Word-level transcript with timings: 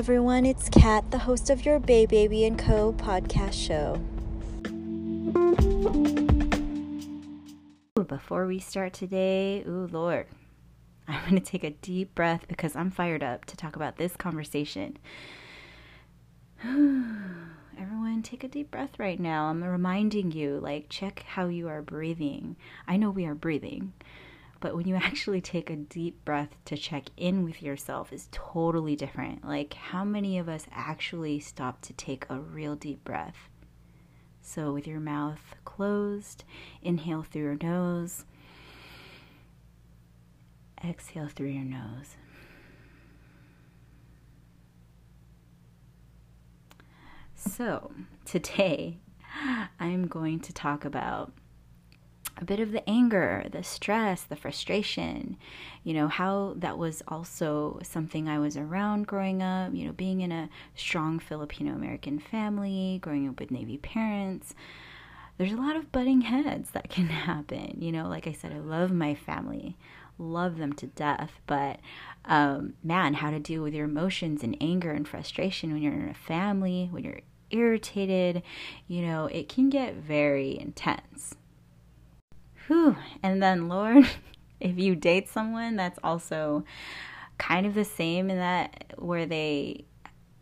everyone. 0.00 0.46
It's 0.46 0.70
Kat, 0.70 1.10
the 1.10 1.18
host 1.18 1.50
of 1.50 1.66
your 1.66 1.78
Bay 1.78 2.06
Baby 2.06 2.46
and 2.46 2.58
Co. 2.58 2.94
podcast 2.94 3.52
show. 3.52 4.00
Before 8.08 8.46
we 8.46 8.60
start 8.60 8.94
today, 8.94 9.62
ooh, 9.68 9.90
Lord, 9.92 10.26
I'm 11.06 11.20
going 11.28 11.34
to 11.34 11.40
take 11.40 11.64
a 11.64 11.70
deep 11.72 12.14
breath 12.14 12.46
because 12.48 12.74
I'm 12.74 12.90
fired 12.90 13.22
up 13.22 13.44
to 13.44 13.58
talk 13.58 13.76
about 13.76 13.98
this 13.98 14.16
conversation. 14.16 14.96
Everyone, 16.64 18.22
take 18.22 18.42
a 18.42 18.48
deep 18.48 18.70
breath 18.70 18.98
right 18.98 19.20
now. 19.20 19.48
I'm 19.50 19.62
reminding 19.62 20.32
you, 20.32 20.60
like, 20.60 20.86
check 20.88 21.24
how 21.28 21.48
you 21.48 21.68
are 21.68 21.82
breathing. 21.82 22.56
I 22.88 22.96
know 22.96 23.10
we 23.10 23.26
are 23.26 23.34
breathing, 23.34 23.92
but 24.60 24.76
when 24.76 24.86
you 24.86 24.94
actually 25.02 25.40
take 25.40 25.70
a 25.70 25.76
deep 25.76 26.24
breath 26.24 26.54
to 26.66 26.76
check 26.76 27.06
in 27.16 27.42
with 27.44 27.62
yourself 27.62 28.12
is 28.12 28.28
totally 28.30 28.94
different. 28.94 29.44
Like, 29.44 29.74
how 29.74 30.04
many 30.04 30.38
of 30.38 30.48
us 30.48 30.66
actually 30.70 31.40
stop 31.40 31.80
to 31.82 31.92
take 31.94 32.26
a 32.28 32.38
real 32.38 32.76
deep 32.76 33.02
breath? 33.02 33.48
So, 34.42 34.72
with 34.72 34.86
your 34.86 35.00
mouth 35.00 35.54
closed, 35.64 36.44
inhale 36.82 37.22
through 37.22 37.42
your 37.42 37.58
nose, 37.62 38.24
exhale 40.84 41.28
through 41.28 41.48
your 41.48 41.64
nose. 41.64 42.16
So, 47.34 47.92
today 48.24 48.98
I'm 49.80 50.06
going 50.06 50.40
to 50.40 50.52
talk 50.52 50.84
about 50.84 51.32
a 52.36 52.44
bit 52.44 52.60
of 52.60 52.72
the 52.72 52.88
anger, 52.88 53.44
the 53.50 53.62
stress, 53.62 54.22
the 54.22 54.36
frustration, 54.36 55.36
you 55.84 55.94
know, 55.94 56.08
how 56.08 56.54
that 56.56 56.78
was 56.78 57.02
also 57.08 57.78
something 57.82 58.28
I 58.28 58.38
was 58.38 58.56
around 58.56 59.06
growing 59.06 59.42
up, 59.42 59.74
you 59.74 59.86
know, 59.86 59.92
being 59.92 60.20
in 60.20 60.32
a 60.32 60.48
strong 60.74 61.18
Filipino 61.18 61.74
American 61.74 62.18
family, 62.18 62.98
growing 63.02 63.28
up 63.28 63.40
with 63.40 63.50
Navy 63.50 63.78
parents. 63.78 64.54
There's 65.38 65.52
a 65.52 65.56
lot 65.56 65.76
of 65.76 65.92
butting 65.92 66.22
heads 66.22 66.70
that 66.70 66.90
can 66.90 67.06
happen. 67.08 67.76
You 67.78 67.92
know, 67.92 68.08
like 68.08 68.26
I 68.26 68.32
said, 68.32 68.52
I 68.52 68.58
love 68.58 68.90
my 68.90 69.14
family, 69.14 69.76
love 70.18 70.58
them 70.58 70.72
to 70.74 70.86
death, 70.86 71.32
but 71.46 71.80
um, 72.24 72.74
man, 72.84 73.14
how 73.14 73.30
to 73.30 73.38
deal 73.38 73.62
with 73.62 73.74
your 73.74 73.86
emotions 73.86 74.42
and 74.42 74.56
anger 74.60 74.92
and 74.92 75.08
frustration 75.08 75.72
when 75.72 75.82
you're 75.82 75.92
in 75.92 76.08
a 76.08 76.14
family, 76.14 76.88
when 76.90 77.04
you're 77.04 77.20
irritated, 77.50 78.42
you 78.86 79.02
know, 79.02 79.26
it 79.26 79.48
can 79.48 79.70
get 79.70 79.94
very 79.94 80.58
intense. 80.58 81.34
Whew. 82.70 82.94
And 83.20 83.42
then, 83.42 83.68
Lord, 83.68 84.08
if 84.60 84.78
you 84.78 84.94
date 84.94 85.28
someone 85.28 85.74
that's 85.74 85.98
also 86.04 86.62
kind 87.36 87.66
of 87.66 87.74
the 87.74 87.84
same 87.84 88.30
in 88.30 88.38
that 88.38 88.94
where 88.96 89.26
they 89.26 89.86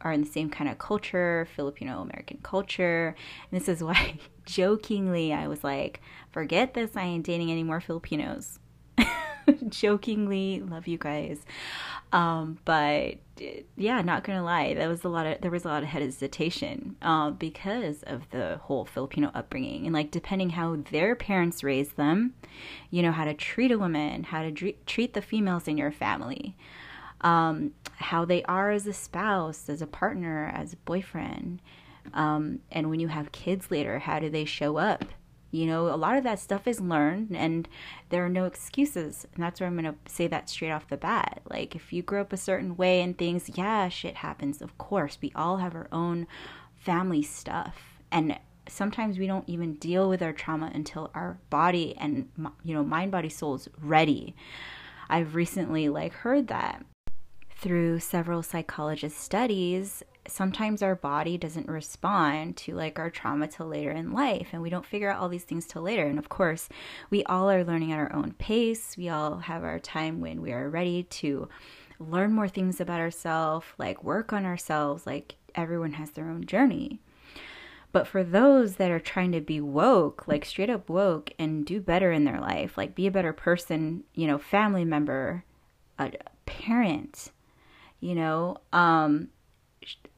are 0.02 0.12
in 0.12 0.20
the 0.20 0.30
same 0.30 0.50
kind 0.50 0.68
of 0.68 0.76
culture, 0.76 1.48
Filipino 1.56 2.02
American 2.02 2.38
culture. 2.42 3.16
And 3.50 3.58
this 3.58 3.66
is 3.66 3.82
why 3.82 4.18
jokingly 4.44 5.32
I 5.32 5.48
was 5.48 5.64
like, 5.64 6.02
forget 6.30 6.74
this, 6.74 6.96
I 6.96 7.04
ain't 7.04 7.24
dating 7.24 7.50
any 7.50 7.62
more 7.62 7.80
Filipinos. 7.80 8.58
jokingly 9.68 10.60
love 10.60 10.86
you 10.86 10.98
guys. 10.98 11.40
Um, 12.12 12.58
but 12.64 13.16
yeah 13.76 14.00
not 14.00 14.24
gonna 14.24 14.42
lie 14.42 14.74
that 14.74 14.88
was 14.88 15.04
a 15.04 15.08
lot 15.08 15.26
of 15.26 15.40
there 15.40 15.50
was 15.50 15.64
a 15.64 15.68
lot 15.68 15.82
of 15.82 15.88
hesitation 15.88 16.96
uh, 17.02 17.30
because 17.30 18.02
of 18.04 18.28
the 18.30 18.58
whole 18.62 18.84
filipino 18.84 19.30
upbringing. 19.34 19.86
And 19.86 19.94
like 19.94 20.10
depending 20.10 20.50
how 20.50 20.76
their 20.90 21.14
parents 21.14 21.62
raised 21.62 21.96
them 21.96 22.34
you 22.90 23.02
know 23.02 23.12
how 23.12 23.24
to 23.24 23.34
treat 23.34 23.70
a 23.70 23.78
woman 23.78 24.24
how 24.24 24.42
to 24.42 24.72
treat 24.86 25.14
the 25.14 25.22
females 25.22 25.68
in 25.68 25.76
your 25.78 25.92
family 25.92 26.56
um, 27.20 27.72
how 27.96 28.24
they 28.24 28.42
are 28.44 28.70
as 28.70 28.86
a 28.86 28.92
spouse 28.92 29.68
as 29.68 29.82
a 29.82 29.86
partner 29.86 30.50
as 30.54 30.72
a 30.72 30.76
boyfriend 30.78 31.60
um, 32.14 32.60
and 32.72 32.88
when 32.90 33.00
you 33.00 33.08
have 33.08 33.32
kids 33.32 33.70
later 33.70 33.98
how 33.98 34.18
do 34.18 34.30
they 34.30 34.44
show 34.44 34.78
up 34.78 35.04
you 35.50 35.66
know, 35.66 35.88
a 35.88 35.96
lot 35.96 36.16
of 36.16 36.24
that 36.24 36.38
stuff 36.38 36.66
is 36.66 36.80
learned 36.80 37.34
and 37.34 37.68
there 38.10 38.24
are 38.24 38.28
no 38.28 38.44
excuses. 38.44 39.26
And 39.34 39.42
that's 39.42 39.60
where 39.60 39.66
I'm 39.66 39.78
going 39.78 39.92
to 39.92 40.12
say 40.12 40.26
that 40.26 40.50
straight 40.50 40.70
off 40.70 40.88
the 40.88 40.96
bat. 40.96 41.40
Like, 41.48 41.74
if 41.74 41.92
you 41.92 42.02
grew 42.02 42.20
up 42.20 42.32
a 42.32 42.36
certain 42.36 42.76
way 42.76 43.00
and 43.00 43.16
things, 43.16 43.50
yeah, 43.54 43.88
shit 43.88 44.16
happens. 44.16 44.60
Of 44.60 44.76
course, 44.76 45.18
we 45.22 45.32
all 45.34 45.56
have 45.58 45.74
our 45.74 45.88
own 45.90 46.26
family 46.74 47.22
stuff. 47.22 48.00
And 48.12 48.38
sometimes 48.68 49.18
we 49.18 49.26
don't 49.26 49.48
even 49.48 49.74
deal 49.74 50.08
with 50.08 50.22
our 50.22 50.32
trauma 50.34 50.70
until 50.74 51.10
our 51.14 51.38
body 51.48 51.94
and, 51.96 52.28
you 52.62 52.74
know, 52.74 52.84
mind, 52.84 53.10
body, 53.10 53.30
soul 53.30 53.54
is 53.54 53.68
ready. 53.80 54.34
I've 55.08 55.34
recently, 55.34 55.88
like, 55.88 56.12
heard 56.12 56.48
that 56.48 56.84
through 57.56 57.98
several 58.00 58.42
psychologist 58.42 59.18
studies 59.18 60.02
sometimes 60.30 60.82
our 60.82 60.94
body 60.94 61.36
doesn't 61.38 61.68
respond 61.68 62.56
to 62.58 62.74
like 62.74 62.98
our 62.98 63.10
trauma 63.10 63.48
till 63.48 63.66
later 63.66 63.90
in 63.90 64.12
life 64.12 64.48
and 64.52 64.62
we 64.62 64.70
don't 64.70 64.86
figure 64.86 65.10
out 65.10 65.20
all 65.20 65.28
these 65.28 65.44
things 65.44 65.66
till 65.66 65.82
later. 65.82 66.06
And 66.06 66.18
of 66.18 66.28
course 66.28 66.68
we 67.10 67.24
all 67.24 67.50
are 67.50 67.64
learning 67.64 67.92
at 67.92 67.98
our 67.98 68.12
own 68.12 68.32
pace. 68.38 68.96
We 68.96 69.08
all 69.08 69.38
have 69.38 69.64
our 69.64 69.78
time 69.78 70.20
when 70.20 70.40
we 70.40 70.52
are 70.52 70.68
ready 70.68 71.04
to 71.04 71.48
learn 71.98 72.32
more 72.32 72.48
things 72.48 72.80
about 72.80 73.00
ourselves 73.00 73.66
like 73.76 74.04
work 74.04 74.32
on 74.32 74.44
ourselves 74.44 75.06
like 75.06 75.34
everyone 75.54 75.92
has 75.92 76.10
their 76.10 76.28
own 76.28 76.44
journey. 76.44 77.00
But 77.90 78.06
for 78.06 78.22
those 78.22 78.76
that 78.76 78.90
are 78.90 79.00
trying 79.00 79.32
to 79.32 79.40
be 79.40 79.60
woke, 79.60 80.28
like 80.28 80.44
straight 80.44 80.70
up 80.70 80.88
woke 80.90 81.32
and 81.38 81.64
do 81.64 81.80
better 81.80 82.12
in 82.12 82.24
their 82.24 82.40
life, 82.40 82.76
like 82.76 82.94
be 82.94 83.06
a 83.06 83.10
better 83.10 83.32
person, 83.32 84.04
you 84.14 84.26
know, 84.26 84.38
family 84.38 84.84
member, 84.84 85.44
a 85.98 86.12
parent, 86.44 87.30
you 88.00 88.14
know, 88.14 88.58
um, 88.72 89.28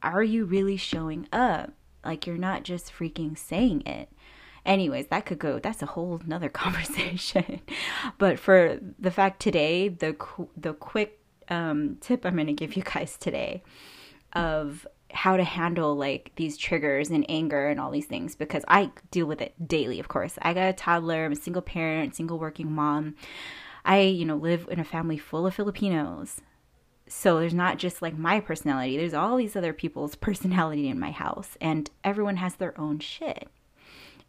are 0.01 0.23
you 0.23 0.45
really 0.45 0.77
showing 0.77 1.27
up? 1.31 1.71
Like 2.03 2.25
you're 2.25 2.37
not 2.37 2.63
just 2.63 2.91
freaking 2.91 3.37
saying 3.37 3.83
it. 3.85 4.09
Anyways, 4.65 5.07
that 5.07 5.25
could 5.25 5.39
go. 5.39 5.59
That's 5.59 5.81
a 5.81 5.87
whole 5.87 6.21
nother 6.25 6.49
conversation. 6.63 7.61
but 8.17 8.39
for 8.39 8.79
the 8.99 9.11
fact 9.11 9.41
today, 9.41 9.87
the 9.87 10.15
the 10.55 10.73
quick 10.73 11.19
um, 11.49 11.97
tip 11.99 12.25
I'm 12.25 12.35
going 12.35 12.47
to 12.47 12.53
give 12.53 12.75
you 12.75 12.83
guys 12.83 13.17
today 13.17 13.63
of 14.33 14.87
how 15.13 15.35
to 15.35 15.43
handle 15.43 15.95
like 15.95 16.31
these 16.37 16.57
triggers 16.57 17.09
and 17.09 17.25
anger 17.27 17.67
and 17.67 17.79
all 17.79 17.91
these 17.91 18.05
things 18.05 18.35
because 18.35 18.63
I 18.67 18.91
deal 19.11 19.25
with 19.25 19.41
it 19.41 19.67
daily, 19.67 19.99
of 19.99 20.07
course. 20.07 20.37
I 20.41 20.53
got 20.53 20.69
a 20.69 20.73
toddler, 20.73 21.25
I'm 21.25 21.33
a 21.33 21.35
single 21.35 21.61
parent, 21.61 22.15
single 22.15 22.39
working 22.39 22.71
mom. 22.71 23.15
I, 23.83 24.01
you 24.01 24.25
know, 24.25 24.35
live 24.35 24.67
in 24.71 24.79
a 24.79 24.85
family 24.85 25.17
full 25.17 25.45
of 25.45 25.55
Filipinos. 25.55 26.39
So 27.13 27.39
there's 27.41 27.53
not 27.53 27.77
just 27.77 28.01
like 28.01 28.17
my 28.17 28.39
personality, 28.39 28.95
there's 28.95 29.13
all 29.13 29.35
these 29.35 29.57
other 29.57 29.73
people's 29.73 30.15
personality 30.27 30.87
in 30.87 30.97
my 30.97 31.11
house, 31.11 31.57
and 31.59 31.91
everyone 32.05 32.37
has 32.37 32.55
their 32.55 32.79
own 32.79 32.99
shit. 32.99 33.49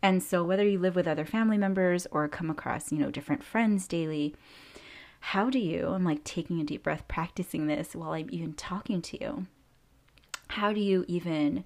And 0.03 0.21
so 0.21 0.43
whether 0.43 0.67
you 0.67 0.81
live 0.81 0.97
with 0.97 1.07
other 1.07 1.25
family 1.25 1.57
members 1.57 2.09
or 2.11 2.27
come 2.27 2.51
across, 2.51 2.91
you 2.91 2.99
know, 2.99 3.13
different 3.13 3.45
friends 3.45 3.87
daily, 3.87 4.35
how 5.21 5.49
do 5.49 5.61
you, 5.61 5.91
I'm 5.91 6.03
like 6.03 6.25
taking 6.25 6.61
a 6.61 6.65
deep 6.65 6.83
breath, 6.83 7.07
practicing 7.07 7.69
this 7.69 7.95
while 7.95 8.15
I'm 8.15 8.29
even 8.33 8.53
talking 8.55 9.01
to 9.01 9.25
you. 9.25 9.47
How 10.49 10.73
do 10.73 10.81
you 10.81 11.05
even 11.07 11.63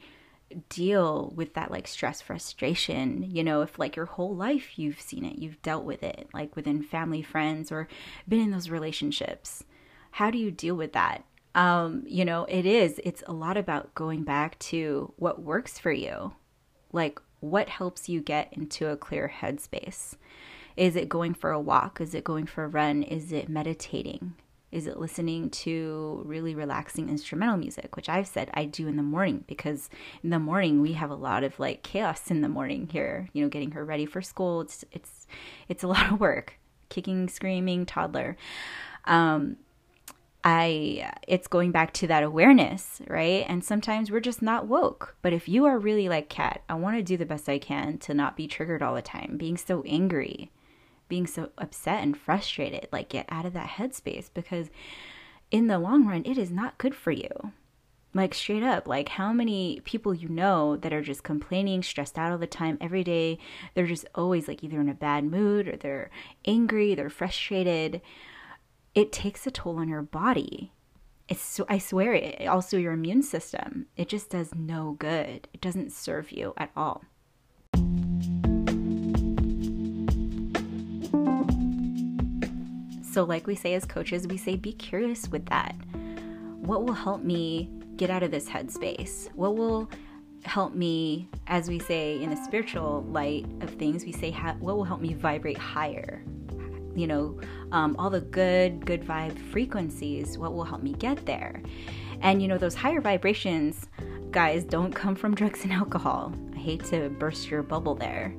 deal 0.68 1.32
with 1.34 1.54
that 1.54 1.72
like 1.72 1.88
stress 1.88 2.20
frustration 2.20 3.28
you 3.28 3.42
know 3.42 3.62
if 3.62 3.80
like 3.80 3.96
your 3.96 4.06
whole 4.06 4.36
life 4.36 4.78
you've 4.78 5.00
seen 5.00 5.24
it 5.24 5.40
you've 5.40 5.60
dealt 5.60 5.82
with 5.82 6.04
it 6.04 6.28
like 6.32 6.54
within 6.54 6.80
family 6.80 7.20
friends 7.20 7.72
or 7.72 7.88
been 8.28 8.38
in 8.38 8.52
those 8.52 8.70
relationships 8.70 9.64
how 10.16 10.30
do 10.30 10.38
you 10.38 10.50
deal 10.50 10.74
with 10.74 10.94
that? 10.94 11.22
Um, 11.54 12.02
you 12.06 12.24
know, 12.24 12.46
it 12.48 12.64
is, 12.64 12.98
it's 13.04 13.22
a 13.26 13.34
lot 13.34 13.58
about 13.58 13.94
going 13.94 14.24
back 14.24 14.58
to 14.60 15.12
what 15.16 15.42
works 15.42 15.78
for 15.78 15.92
you. 15.92 16.32
Like, 16.90 17.20
what 17.40 17.68
helps 17.68 18.08
you 18.08 18.22
get 18.22 18.50
into 18.52 18.88
a 18.88 18.96
clear 18.96 19.30
headspace? 19.42 20.14
Is 20.74 20.96
it 20.96 21.10
going 21.10 21.34
for 21.34 21.50
a 21.50 21.60
walk? 21.60 22.00
Is 22.00 22.14
it 22.14 22.24
going 22.24 22.46
for 22.46 22.64
a 22.64 22.68
run? 22.68 23.02
Is 23.02 23.30
it 23.30 23.50
meditating? 23.50 24.32
Is 24.72 24.86
it 24.86 24.98
listening 24.98 25.50
to 25.50 26.22
really 26.24 26.54
relaxing 26.54 27.10
instrumental 27.10 27.58
music, 27.58 27.94
which 27.94 28.08
I've 28.08 28.26
said 28.26 28.50
I 28.54 28.64
do 28.64 28.88
in 28.88 28.96
the 28.96 29.02
morning 29.02 29.44
because 29.46 29.90
in 30.22 30.30
the 30.30 30.38
morning 30.38 30.80
we 30.80 30.94
have 30.94 31.10
a 31.10 31.14
lot 31.14 31.44
of 31.44 31.60
like 31.60 31.82
chaos 31.82 32.30
in 32.30 32.40
the 32.40 32.48
morning 32.48 32.88
here, 32.90 33.28
you 33.34 33.42
know, 33.42 33.50
getting 33.50 33.72
her 33.72 33.84
ready 33.84 34.06
for 34.06 34.22
school. 34.22 34.62
It's 34.62 34.82
it's 34.92 35.26
it's 35.68 35.84
a 35.84 35.88
lot 35.88 36.10
of 36.10 36.20
work. 36.20 36.58
Kicking, 36.88 37.28
screaming, 37.28 37.84
toddler. 37.84 38.38
Um, 39.04 39.58
I 40.48 41.12
it's 41.26 41.48
going 41.48 41.72
back 41.72 41.92
to 41.94 42.06
that 42.06 42.22
awareness, 42.22 43.02
right? 43.08 43.44
And 43.48 43.64
sometimes 43.64 44.12
we're 44.12 44.20
just 44.20 44.40
not 44.40 44.68
woke. 44.68 45.16
But 45.20 45.32
if 45.32 45.48
you 45.48 45.64
are 45.64 45.76
really 45.76 46.08
like 46.08 46.28
Kat, 46.28 46.62
I 46.68 46.74
want 46.74 46.96
to 46.96 47.02
do 47.02 47.16
the 47.16 47.26
best 47.26 47.48
I 47.48 47.58
can 47.58 47.98
to 47.98 48.14
not 48.14 48.36
be 48.36 48.46
triggered 48.46 48.80
all 48.80 48.94
the 48.94 49.02
time, 49.02 49.36
being 49.38 49.56
so 49.56 49.82
angry, 49.84 50.52
being 51.08 51.26
so 51.26 51.50
upset 51.58 52.04
and 52.04 52.16
frustrated, 52.16 52.86
like 52.92 53.08
get 53.08 53.26
out 53.28 53.44
of 53.44 53.54
that 53.54 53.70
headspace 53.70 54.30
because 54.32 54.70
in 55.50 55.66
the 55.66 55.80
long 55.80 56.06
run 56.06 56.22
it 56.24 56.38
is 56.38 56.52
not 56.52 56.78
good 56.78 56.94
for 56.94 57.10
you. 57.10 57.50
Like 58.14 58.32
straight 58.32 58.62
up, 58.62 58.86
like 58.86 59.08
how 59.08 59.32
many 59.32 59.80
people 59.84 60.14
you 60.14 60.28
know 60.28 60.76
that 60.76 60.92
are 60.92 61.02
just 61.02 61.24
complaining, 61.24 61.82
stressed 61.82 62.16
out 62.16 62.30
all 62.30 62.38
the 62.38 62.46
time 62.46 62.78
every 62.80 63.02
day. 63.02 63.38
They're 63.74 63.84
just 63.84 64.06
always 64.14 64.46
like 64.46 64.62
either 64.62 64.80
in 64.80 64.88
a 64.88 64.94
bad 64.94 65.24
mood 65.24 65.66
or 65.66 65.76
they're 65.76 66.08
angry, 66.44 66.94
they're 66.94 67.10
frustrated 67.10 68.00
it 68.96 69.12
takes 69.12 69.46
a 69.46 69.50
toll 69.50 69.76
on 69.78 69.88
your 69.88 70.00
body. 70.00 70.72
it's 71.28 71.60
I 71.68 71.76
swear 71.76 72.14
it 72.14 72.46
also 72.48 72.78
your 72.78 72.94
immune 72.94 73.22
system. 73.22 73.86
It 73.94 74.08
just 74.08 74.30
does 74.30 74.54
no 74.54 74.96
good. 74.98 75.48
It 75.52 75.60
doesn't 75.60 75.92
serve 75.92 76.32
you 76.32 76.54
at 76.56 76.70
all. 76.74 77.04
So 83.12 83.24
like 83.24 83.46
we 83.46 83.54
say 83.54 83.74
as 83.74 83.84
coaches, 83.84 84.26
we 84.26 84.38
say 84.38 84.56
be 84.56 84.72
curious 84.72 85.28
with 85.28 85.44
that. 85.46 85.74
What 86.60 86.84
will 86.84 86.94
help 86.94 87.22
me 87.22 87.70
get 87.96 88.08
out 88.08 88.22
of 88.22 88.30
this 88.30 88.48
headspace? 88.48 89.28
What 89.34 89.56
will 89.56 89.90
help 90.44 90.74
me 90.74 91.28
as 91.48 91.68
we 91.68 91.78
say 91.80 92.22
in 92.22 92.30
the 92.30 92.36
spiritual 92.44 93.04
light 93.10 93.44
of 93.60 93.68
things, 93.70 94.06
we 94.06 94.12
say 94.12 94.30
what 94.58 94.76
will 94.76 94.84
help 94.84 95.02
me 95.02 95.12
vibrate 95.12 95.58
higher? 95.58 96.24
You 96.96 97.06
know, 97.06 97.38
um, 97.72 97.94
all 97.98 98.10
the 98.10 98.22
good, 98.22 98.84
good 98.86 99.02
vibe 99.02 99.38
frequencies, 99.50 100.38
what 100.38 100.54
will 100.54 100.64
help 100.64 100.82
me 100.82 100.94
get 100.94 101.24
there. 101.26 101.62
And, 102.22 102.40
you 102.40 102.48
know, 102.48 102.58
those 102.58 102.74
higher 102.74 103.00
vibrations, 103.00 103.86
guys, 104.30 104.64
don't 104.64 104.92
come 104.92 105.14
from 105.14 105.34
drugs 105.36 105.62
and 105.62 105.72
alcohol. 105.72 106.32
I 106.54 106.58
hate 106.58 106.84
to 106.86 107.10
burst 107.10 107.50
your 107.50 107.62
bubble 107.62 107.94
there. 107.94 108.34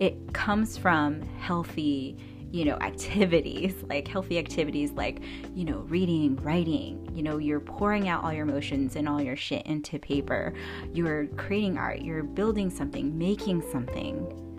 It 0.00 0.32
comes 0.34 0.76
from 0.76 1.22
healthy, 1.38 2.16
you 2.50 2.64
know, 2.64 2.76
activities, 2.80 3.76
like 3.88 4.08
healthy 4.08 4.38
activities 4.38 4.90
like, 4.90 5.22
you 5.54 5.64
know, 5.64 5.78
reading, 5.88 6.34
writing, 6.42 7.08
you 7.14 7.22
know, 7.22 7.38
you're 7.38 7.60
pouring 7.60 8.08
out 8.08 8.24
all 8.24 8.32
your 8.32 8.42
emotions 8.42 8.96
and 8.96 9.08
all 9.08 9.22
your 9.22 9.36
shit 9.36 9.64
into 9.66 10.00
paper. 10.00 10.52
You're 10.92 11.26
creating 11.28 11.78
art, 11.78 12.00
you're 12.00 12.24
building 12.24 12.70
something, 12.70 13.16
making 13.16 13.62
something 13.70 14.49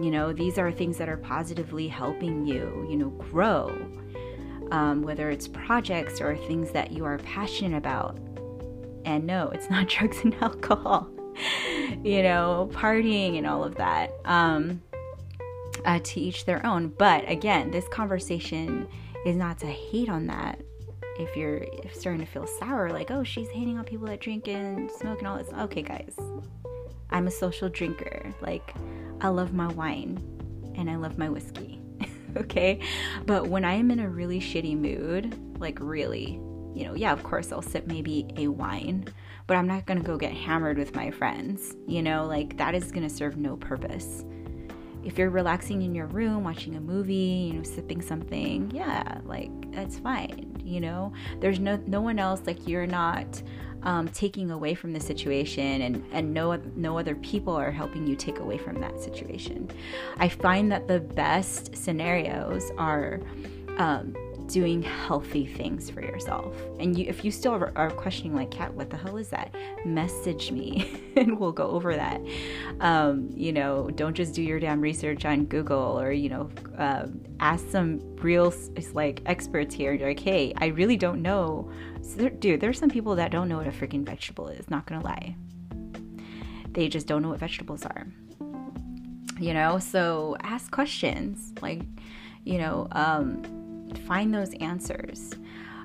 you 0.00 0.10
know, 0.10 0.32
these 0.32 0.58
are 0.58 0.70
things 0.70 0.96
that 0.98 1.08
are 1.08 1.16
positively 1.16 1.88
helping 1.88 2.46
you, 2.46 2.86
you 2.88 2.96
know, 2.96 3.10
grow. 3.10 3.76
Um, 4.70 5.02
whether 5.02 5.30
it's 5.30 5.48
projects 5.48 6.20
or 6.20 6.36
things 6.36 6.72
that 6.72 6.92
you 6.92 7.06
are 7.06 7.16
passionate 7.18 7.76
about. 7.76 8.18
And 9.06 9.26
no, 9.26 9.48
it's 9.48 9.70
not 9.70 9.88
drugs 9.88 10.18
and 10.22 10.34
alcohol, 10.42 11.08
you 12.04 12.22
know, 12.22 12.70
partying 12.72 13.38
and 13.38 13.46
all 13.46 13.64
of 13.64 13.76
that. 13.76 14.12
Um, 14.26 14.82
uh, 15.84 15.98
to 16.02 16.20
each 16.20 16.44
their 16.44 16.64
own. 16.64 16.88
But 16.98 17.28
again, 17.28 17.70
this 17.70 17.88
conversation 17.88 18.86
is 19.24 19.36
not 19.36 19.58
to 19.60 19.66
hate 19.66 20.08
on 20.08 20.26
that. 20.26 20.60
If 21.18 21.36
you're 21.36 21.66
starting 21.92 22.24
to 22.24 22.30
feel 22.30 22.46
sour, 22.46 22.90
like, 22.90 23.10
oh, 23.10 23.24
she's 23.24 23.48
hating 23.48 23.76
on 23.78 23.84
people 23.84 24.06
that 24.06 24.20
drink 24.20 24.46
and 24.46 24.90
smoke 24.90 25.18
and 25.18 25.26
all 25.26 25.38
this. 25.38 25.48
Okay, 25.52 25.82
guys, 25.82 26.16
I'm 27.10 27.26
a 27.26 27.30
social 27.30 27.68
drinker. 27.68 28.32
Like, 28.40 28.72
I 29.20 29.28
love 29.28 29.52
my 29.52 29.68
wine 29.68 30.22
and 30.76 30.88
I 30.88 30.96
love 30.96 31.18
my 31.18 31.28
whiskey. 31.28 31.80
okay? 32.36 32.80
But 33.26 33.48
when 33.48 33.64
I 33.64 33.74
am 33.74 33.90
in 33.90 34.00
a 34.00 34.08
really 34.08 34.40
shitty 34.40 34.78
mood, 34.78 35.34
like 35.60 35.78
really, 35.80 36.40
you 36.74 36.84
know, 36.84 36.94
yeah, 36.94 37.12
of 37.12 37.22
course 37.22 37.50
I'll 37.50 37.62
sip 37.62 37.86
maybe 37.86 38.28
a 38.36 38.48
wine, 38.48 39.06
but 39.46 39.56
I'm 39.56 39.66
not 39.66 39.86
gonna 39.86 40.02
go 40.02 40.16
get 40.16 40.32
hammered 40.32 40.78
with 40.78 40.94
my 40.94 41.10
friends, 41.10 41.74
you 41.86 42.02
know, 42.02 42.26
like 42.26 42.56
that 42.58 42.74
is 42.74 42.92
gonna 42.92 43.10
serve 43.10 43.36
no 43.36 43.56
purpose. 43.56 44.24
If 45.04 45.16
you're 45.16 45.30
relaxing 45.30 45.82
in 45.82 45.94
your 45.94 46.06
room, 46.06 46.44
watching 46.44 46.76
a 46.76 46.80
movie, 46.80 47.50
you 47.50 47.54
know, 47.54 47.62
sipping 47.62 48.02
something, 48.02 48.70
yeah, 48.72 49.20
like 49.24 49.50
that's 49.72 49.98
fine, 49.98 50.60
you 50.64 50.80
know. 50.80 51.12
There's 51.40 51.58
no 51.58 51.82
no 51.86 52.00
one 52.00 52.18
else 52.18 52.42
like 52.46 52.68
you're 52.68 52.86
not 52.86 53.42
um, 53.88 54.06
taking 54.08 54.50
away 54.50 54.74
from 54.74 54.92
the 54.92 55.00
situation 55.00 55.80
and, 55.80 56.04
and 56.12 56.34
no, 56.34 56.60
no 56.76 56.98
other 56.98 57.14
people 57.14 57.56
are 57.56 57.70
helping 57.70 58.06
you 58.06 58.14
take 58.14 58.38
away 58.38 58.58
from 58.58 58.78
that 58.82 59.00
situation. 59.00 59.70
I 60.18 60.28
find 60.28 60.70
that 60.70 60.88
the 60.88 61.00
best 61.00 61.74
scenarios 61.74 62.70
are 62.76 63.18
um, 63.78 64.14
doing 64.48 64.82
healthy 64.82 65.46
things 65.46 65.90
for 65.90 66.00
yourself. 66.00 66.56
And 66.80 66.98
you, 66.98 67.04
if 67.06 67.24
you 67.24 67.30
still 67.30 67.52
are, 67.52 67.90
questioning, 67.90 68.34
like, 68.34 68.50
Kat, 68.50 68.72
what 68.74 68.90
the 68.90 68.96
hell 68.96 69.16
is 69.16 69.28
that? 69.28 69.54
Message 69.84 70.50
me 70.50 70.90
and 71.16 71.38
we'll 71.38 71.52
go 71.52 71.68
over 71.70 71.94
that. 71.94 72.20
Um, 72.80 73.30
you 73.34 73.52
know, 73.52 73.90
don't 73.90 74.14
just 74.14 74.34
do 74.34 74.42
your 74.42 74.58
damn 74.58 74.80
research 74.80 75.24
on 75.24 75.44
Google 75.44 76.00
or, 76.00 76.12
you 76.12 76.28
know, 76.28 76.50
uh, 76.76 77.06
ask 77.40 77.68
some 77.70 78.00
real, 78.16 78.52
like, 78.94 79.22
experts 79.26 79.74
here. 79.74 79.98
Like, 80.00 80.20
hey, 80.20 80.54
I 80.56 80.66
really 80.66 80.96
don't 80.96 81.22
know. 81.22 81.70
So 82.02 82.16
there, 82.16 82.30
dude, 82.30 82.60
there's 82.60 82.78
some 82.78 82.90
people 82.90 83.14
that 83.16 83.30
don't 83.30 83.48
know 83.48 83.58
what 83.58 83.66
a 83.66 83.70
freaking 83.70 84.04
vegetable 84.04 84.48
is, 84.48 84.68
not 84.70 84.86
gonna 84.86 85.04
lie. 85.04 85.36
They 86.72 86.88
just 86.88 87.06
don't 87.06 87.22
know 87.22 87.30
what 87.30 87.40
vegetables 87.40 87.84
are. 87.84 88.06
You 89.38 89.54
know, 89.54 89.78
so 89.78 90.36
ask 90.42 90.70
questions. 90.70 91.52
Like, 91.60 91.82
you 92.44 92.58
know, 92.58 92.88
um, 92.92 93.42
find 93.96 94.34
those 94.34 94.52
answers. 94.54 95.34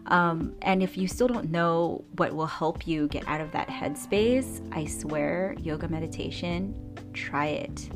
Um, 0.07 0.55
and 0.61 0.83
if 0.83 0.97
you 0.97 1.07
still 1.07 1.27
don't 1.27 1.49
know 1.49 2.03
what 2.17 2.33
will 2.33 2.45
help 2.45 2.85
you 2.85 3.07
get 3.07 3.27
out 3.27 3.41
of 3.41 3.51
that 3.51 3.69
headspace, 3.69 4.67
I 4.73 4.85
swear, 4.85 5.55
yoga 5.59 5.87
meditation, 5.87 6.75
try 7.13 7.47
it. 7.47 7.89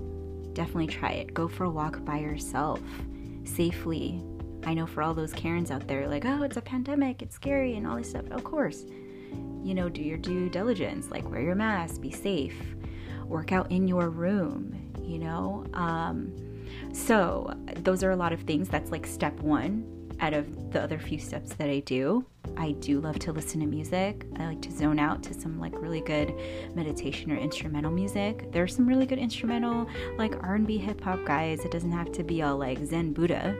Definitely 0.53 0.87
try 0.87 1.11
it. 1.11 1.33
Go 1.33 1.47
for 1.47 1.65
a 1.65 1.69
walk 1.69 2.03
by 2.05 2.19
yourself 2.19 2.79
safely. 3.43 4.23
I 4.63 4.73
know 4.73 4.85
for 4.85 5.03
all 5.03 5.13
those 5.13 5.33
Karens 5.33 5.69
out 5.69 5.87
there, 5.87 6.07
like, 6.07 6.25
oh, 6.25 6.43
it's 6.43 6.57
a 6.57 6.61
pandemic, 6.61 7.21
it's 7.21 7.35
scary, 7.35 7.75
and 7.75 7.85
all 7.85 7.97
this 7.97 8.09
stuff. 8.09 8.25
Of 8.31 8.43
course, 8.43 8.85
you 9.63 9.73
know, 9.73 9.89
do 9.89 10.01
your 10.01 10.17
due 10.17 10.49
diligence, 10.49 11.11
like 11.11 11.29
wear 11.29 11.41
your 11.41 11.55
mask, 11.55 12.01
be 12.01 12.11
safe, 12.11 12.55
work 13.25 13.51
out 13.51 13.71
in 13.71 13.87
your 13.87 14.09
room, 14.09 14.93
you 15.01 15.19
know. 15.19 15.65
Um, 15.73 16.33
so, 16.93 17.53
those 17.77 18.03
are 18.03 18.11
a 18.11 18.15
lot 18.15 18.33
of 18.33 18.41
things. 18.41 18.67
That's 18.69 18.91
like 18.91 19.05
step 19.05 19.39
one 19.39 19.96
out 20.19 20.33
of 20.33 20.71
the 20.71 20.81
other 20.81 20.99
few 20.99 21.19
steps 21.19 21.53
that 21.55 21.69
I 21.69 21.79
do. 21.79 22.25
I 22.55 22.71
do 22.73 22.99
love 22.99 23.19
to 23.19 23.33
listen 23.33 23.59
to 23.59 23.65
music. 23.65 24.25
I 24.37 24.47
like 24.47 24.61
to 24.63 24.71
zone 24.71 24.99
out 24.99 25.21
to 25.23 25.33
some 25.33 25.59
like 25.59 25.73
really 25.75 26.01
good 26.01 26.33
meditation 26.75 27.31
or 27.31 27.35
instrumental 27.35 27.91
music. 27.91 28.51
There's 28.51 28.75
some 28.75 28.87
really 28.87 29.05
good 29.05 29.19
instrumental 29.19 29.87
like 30.17 30.41
R&B 30.43 30.77
hip 30.77 31.01
hop 31.01 31.25
guys. 31.25 31.65
It 31.65 31.71
doesn't 31.71 31.91
have 31.91 32.11
to 32.13 32.23
be 32.23 32.41
all 32.41 32.57
like 32.57 32.83
Zen 32.85 33.13
Buddha. 33.13 33.55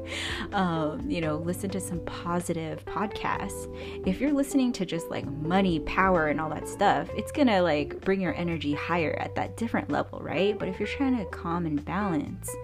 um, 0.52 1.08
you 1.10 1.20
know, 1.20 1.36
listen 1.36 1.70
to 1.70 1.80
some 1.80 2.00
positive 2.00 2.84
podcasts. 2.84 3.66
If 4.06 4.20
you're 4.20 4.32
listening 4.32 4.72
to 4.74 4.86
just 4.86 5.10
like 5.10 5.26
money, 5.26 5.80
power, 5.80 6.28
and 6.28 6.40
all 6.40 6.50
that 6.50 6.68
stuff, 6.68 7.08
it's 7.16 7.32
gonna 7.32 7.62
like 7.62 8.00
bring 8.02 8.20
your 8.20 8.34
energy 8.34 8.74
higher 8.74 9.16
at 9.18 9.34
that 9.36 9.56
different 9.56 9.90
level, 9.90 10.20
right? 10.20 10.58
But 10.58 10.68
if 10.68 10.78
you're 10.78 10.88
trying 10.88 11.16
to 11.18 11.24
calm 11.26 11.66
and 11.66 11.84
balance, 11.84 12.54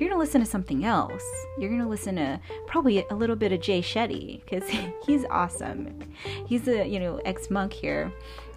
you're 0.00 0.08
going 0.08 0.18
to 0.18 0.24
listen 0.24 0.40
to 0.40 0.46
something 0.46 0.86
else. 0.86 1.22
You're 1.58 1.68
going 1.68 1.82
to 1.82 1.88
listen 1.88 2.16
to 2.16 2.40
probably 2.66 3.04
a 3.10 3.14
little 3.14 3.36
bit 3.36 3.52
of 3.52 3.60
Jay 3.60 3.82
Shetty 3.82 4.42
because 4.42 4.68
he's 5.06 5.26
awesome. 5.26 5.98
He's 6.46 6.66
a, 6.66 6.86
you 6.86 6.98
know, 6.98 7.20
ex 7.26 7.50
monk 7.50 7.74
here. 7.74 8.10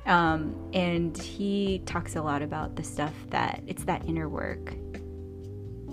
Um, 0.05 0.55
and 0.73 1.17
he 1.17 1.81
talks 1.85 2.15
a 2.15 2.21
lot 2.21 2.41
about 2.41 2.77
the 2.77 2.83
stuff 2.83 3.13
that 3.29 3.62
it's 3.67 3.83
that 3.83 4.07
inner 4.07 4.29
work, 4.29 4.73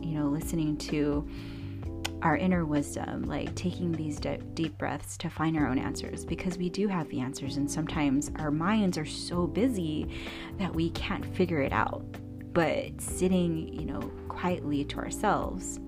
you 0.01 0.13
know, 0.19 0.29
listening 0.29 0.77
to 0.79 1.29
our 2.23 2.37
inner 2.37 2.65
wisdom, 2.65 3.23
like 3.23 3.53
taking 3.55 3.93
these 3.93 4.21
de- 4.21 4.39
deep 4.55 4.77
breaths 4.79 5.17
to 5.17 5.31
find 5.31 5.57
our 5.57 5.67
own 5.67 5.79
answers 5.79 6.25
because 6.25 6.59
we 6.59 6.69
do 6.69 6.87
have 6.87 7.09
the 7.09 7.21
answers, 7.21 7.57
and 7.57 7.71
sometimes 7.71 8.31
our 8.37 8.51
minds 8.51 8.99
are 8.99 9.07
so 9.07 9.47
busy 9.47 10.09
that 10.59 10.75
we 10.75 10.91
can't 10.91 11.25
figure 11.35 11.61
it 11.61 11.73
out. 11.73 12.05
But 12.53 13.01
sitting, 13.01 13.69
you 13.73 13.87
know, 13.87 14.01
quietly 14.29 14.85
to 14.85 14.99
ourselves, 14.99 15.79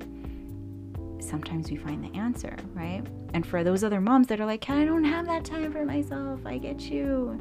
sometimes 1.21 1.71
we 1.71 1.77
find 1.77 2.05
the 2.05 2.17
answer, 2.17 2.57
right? 2.75 3.03
And 3.35 3.47
for 3.47 3.65
those 3.65 3.83
other 3.83 4.01
moms 4.01 4.27
that 4.29 4.41
are 4.41 4.47
like, 4.47 4.69
I 4.69 4.85
don't 4.85 5.05
have 5.05 5.27
that 5.27 5.45
time 5.45 5.73
for 5.73 5.85
myself, 5.85 6.41
I 6.45 6.59
get 6.59 6.81
you. 6.83 7.39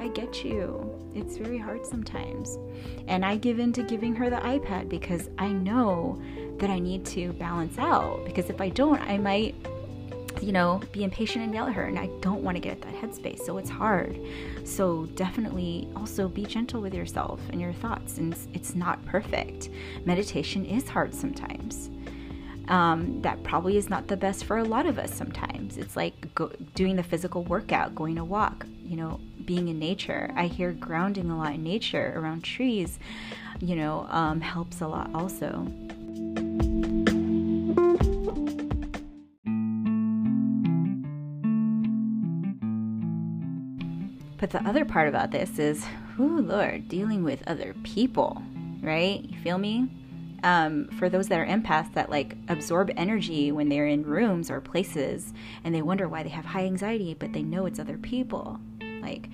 I 0.00 0.08
get 0.08 0.44
you. 0.44 1.10
It's 1.14 1.36
very 1.36 1.58
hard 1.58 1.84
sometimes. 1.84 2.58
And 3.08 3.24
I 3.24 3.36
give 3.36 3.58
in 3.58 3.72
to 3.72 3.82
giving 3.82 4.14
her 4.14 4.30
the 4.30 4.36
iPad 4.36 4.88
because 4.88 5.28
I 5.38 5.48
know 5.48 6.20
that 6.58 6.70
I 6.70 6.78
need 6.78 7.04
to 7.06 7.32
balance 7.32 7.78
out. 7.78 8.24
Because 8.24 8.48
if 8.48 8.60
I 8.60 8.68
don't, 8.68 9.00
I 9.00 9.18
might 9.18 9.54
you 10.42 10.52
know, 10.52 10.80
be 10.92 11.04
impatient 11.04 11.44
and 11.44 11.54
yell 11.54 11.66
at 11.66 11.74
her. 11.74 11.84
And 11.84 11.98
I 11.98 12.08
don't 12.20 12.42
want 12.42 12.56
to 12.56 12.60
get 12.60 12.72
at 12.72 12.82
that 12.82 12.94
headspace. 12.94 13.40
So 13.40 13.58
it's 13.58 13.70
hard. 13.70 14.18
So 14.64 15.06
definitely 15.14 15.88
also 15.96 16.28
be 16.28 16.44
gentle 16.44 16.80
with 16.80 16.94
yourself 16.94 17.40
and 17.50 17.60
your 17.60 17.72
thoughts. 17.72 18.18
And 18.18 18.36
it's 18.54 18.74
not 18.74 19.04
perfect. 19.06 19.70
Meditation 20.04 20.64
is 20.64 20.88
hard 20.88 21.14
sometimes. 21.14 21.90
Um, 22.68 23.22
that 23.22 23.42
probably 23.44 23.78
is 23.78 23.88
not 23.88 24.08
the 24.08 24.16
best 24.16 24.44
for 24.44 24.58
a 24.58 24.64
lot 24.64 24.86
of 24.86 24.98
us 24.98 25.14
sometimes. 25.14 25.78
It's 25.78 25.96
like 25.96 26.34
go, 26.34 26.52
doing 26.74 26.96
the 26.96 27.02
physical 27.02 27.42
workout, 27.44 27.94
going 27.94 28.18
a 28.18 28.24
walk, 28.24 28.66
you 28.84 28.96
know, 28.96 29.20
being 29.46 29.68
in 29.68 29.78
nature. 29.78 30.30
I 30.36 30.46
hear 30.46 30.72
grounding 30.72 31.30
a 31.30 31.38
lot 31.38 31.54
in 31.54 31.62
nature 31.62 32.12
around 32.14 32.44
trees, 32.44 32.98
you 33.60 33.74
know, 33.74 34.06
um, 34.10 34.42
helps 34.42 34.82
a 34.82 34.86
lot 34.86 35.10
also. 35.14 35.66
But 44.48 44.62
the 44.62 44.68
other 44.68 44.84
part 44.84 45.08
about 45.08 45.30
this 45.30 45.58
is, 45.58 45.84
oh 46.18 46.40
Lord, 46.42 46.88
dealing 46.88 47.22
with 47.22 47.42
other 47.46 47.74
people, 47.82 48.42
right? 48.82 49.22
You 49.22 49.38
feel 49.40 49.58
me? 49.58 49.88
um, 50.42 50.86
for 50.98 51.08
those 51.08 51.28
that 51.28 51.40
are 51.40 51.46
empaths 51.46 51.92
that 51.94 52.10
like 52.10 52.36
absorb 52.48 52.90
energy 52.96 53.52
when 53.52 53.68
they're 53.68 53.86
in 53.86 54.04
rooms 54.04 54.50
or 54.50 54.60
places 54.60 55.32
and 55.64 55.74
they 55.74 55.82
wonder 55.82 56.08
why 56.08 56.22
they 56.22 56.28
have 56.28 56.44
high 56.44 56.64
anxiety, 56.64 57.14
but 57.14 57.32
they 57.32 57.42
know 57.42 57.66
it's 57.66 57.78
other 57.78 57.98
people. 57.98 58.60
Like, 59.02 59.28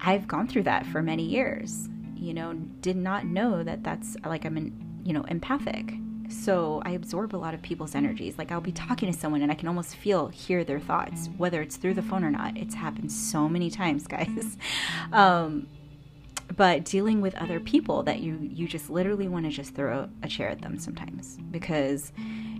I've 0.00 0.28
gone 0.28 0.46
through 0.46 0.64
that 0.64 0.86
for 0.86 1.02
many 1.02 1.24
years, 1.24 1.88
you 2.14 2.34
know, 2.34 2.54
did 2.80 2.96
not 2.96 3.26
know 3.26 3.62
that 3.62 3.82
that's 3.82 4.16
like 4.24 4.44
I'm, 4.44 4.56
in, 4.56 5.00
you 5.04 5.12
know, 5.12 5.22
empathic. 5.24 5.94
So 6.30 6.82
I 6.84 6.90
absorb 6.92 7.34
a 7.34 7.38
lot 7.38 7.54
of 7.54 7.62
people's 7.62 7.94
energies. 7.94 8.38
Like 8.38 8.52
I'll 8.52 8.60
be 8.60 8.72
talking 8.72 9.10
to 9.12 9.18
someone 9.18 9.42
and 9.42 9.50
I 9.50 9.54
can 9.54 9.68
almost 9.68 9.96
feel, 9.96 10.28
hear 10.28 10.64
their 10.64 10.80
thoughts, 10.80 11.28
whether 11.36 11.62
it's 11.62 11.76
through 11.76 11.94
the 11.94 12.02
phone 12.02 12.24
or 12.24 12.30
not. 12.30 12.56
It's 12.56 12.74
happened 12.74 13.10
so 13.12 13.48
many 13.48 13.70
times, 13.70 14.06
guys. 14.08 14.56
Um, 15.12 15.68
but 16.56 16.84
dealing 16.84 17.20
with 17.20 17.34
other 17.36 17.58
people 17.58 18.02
that 18.04 18.20
you 18.20 18.38
you 18.40 18.68
just 18.68 18.88
literally 18.88 19.28
want 19.28 19.44
to 19.44 19.50
just 19.50 19.74
throw 19.74 20.08
a 20.22 20.28
chair 20.28 20.48
at 20.48 20.62
them 20.62 20.78
sometimes 20.78 21.38
because 21.50 22.12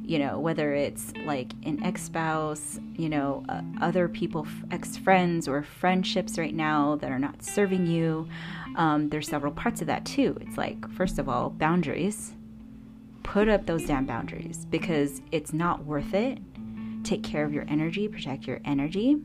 you 0.02 0.18
know 0.18 0.38
whether 0.38 0.74
it's 0.74 1.12
like 1.24 1.52
an 1.64 1.82
ex-spouse 1.82 2.80
you 2.94 3.08
know 3.08 3.44
uh, 3.48 3.62
other 3.80 4.08
people 4.08 4.46
ex-friends 4.70 5.46
or 5.48 5.62
friendships 5.62 6.38
right 6.38 6.54
now 6.54 6.96
that 6.96 7.10
are 7.10 7.18
not 7.18 7.42
serving 7.42 7.86
you 7.86 8.28
um, 8.76 9.08
there's 9.08 9.28
several 9.28 9.52
parts 9.52 9.80
of 9.80 9.86
that 9.86 10.04
too 10.04 10.36
it's 10.40 10.56
like 10.56 10.88
first 10.90 11.18
of 11.18 11.28
all 11.28 11.50
boundaries 11.50 12.34
put 13.26 13.48
up 13.48 13.66
those 13.66 13.84
damn 13.84 14.06
boundaries 14.06 14.64
because 14.66 15.20
it's 15.32 15.52
not 15.52 15.84
worth 15.84 16.14
it 16.14 16.38
take 17.04 17.22
care 17.22 17.44
of 17.44 17.52
your 17.52 17.64
energy 17.68 18.08
protect 18.08 18.46
your 18.46 18.60
energy 18.64 19.16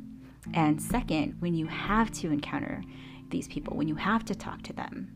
and 0.53 0.81
second 0.81 1.35
when 1.39 1.53
you 1.53 1.67
have 1.67 2.11
to 2.11 2.31
encounter 2.31 2.81
these 3.29 3.47
people, 3.47 3.75
when 3.75 3.87
you 3.87 3.95
have 3.95 4.25
to 4.25 4.35
talk 4.35 4.61
to 4.63 4.73
them. 4.73 5.09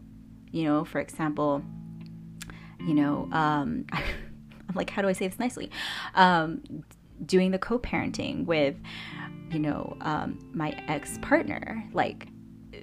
You 0.52 0.64
know, 0.64 0.86
for 0.86 1.00
example, 1.00 1.64
you 2.80 2.94
know, 2.94 3.28
um, 3.32 3.86
I'm 3.92 4.74
like, 4.74 4.90
how 4.90 5.02
do 5.02 5.08
I 5.08 5.14
say 5.14 5.28
this 5.28 5.40
nicely? 5.40 5.70
Um, 6.16 6.62
doing 7.26 7.52
the 7.52 7.60
co 7.60 7.80
parenting 7.80 8.46
with, 8.46 8.76
you 9.52 9.60
know, 9.60 9.98
um, 10.02 10.40
my 10.54 10.72
ex 10.88 11.18
partner, 11.22 11.84
like 11.94 12.28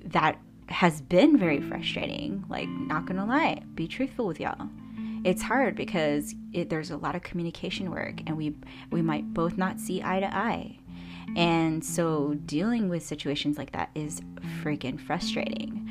that 0.04 0.38
has 0.68 1.00
been 1.02 1.38
very 1.38 1.60
frustrating. 1.60 2.44
Like, 2.48 2.68
not 2.68 3.06
gonna 3.06 3.26
lie, 3.26 3.62
be 3.74 3.88
truthful 3.88 4.26
with 4.26 4.40
y'all. 4.40 4.68
It's 5.24 5.42
hard 5.42 5.76
because 5.76 6.34
it, 6.52 6.68
there's 6.68 6.90
a 6.90 6.96
lot 6.96 7.14
of 7.14 7.22
communication 7.22 7.90
work, 7.90 8.20
and 8.26 8.36
we 8.36 8.54
we 8.90 9.02
might 9.02 9.32
both 9.32 9.56
not 9.56 9.80
see 9.80 10.02
eye 10.02 10.20
to 10.20 10.36
eye. 10.36 10.78
And 11.36 11.84
so 11.84 12.34
dealing 12.46 12.88
with 12.88 13.02
situations 13.04 13.56
like 13.56 13.72
that 13.72 13.90
is 13.94 14.20
freaking 14.62 15.00
frustrating. 15.00 15.88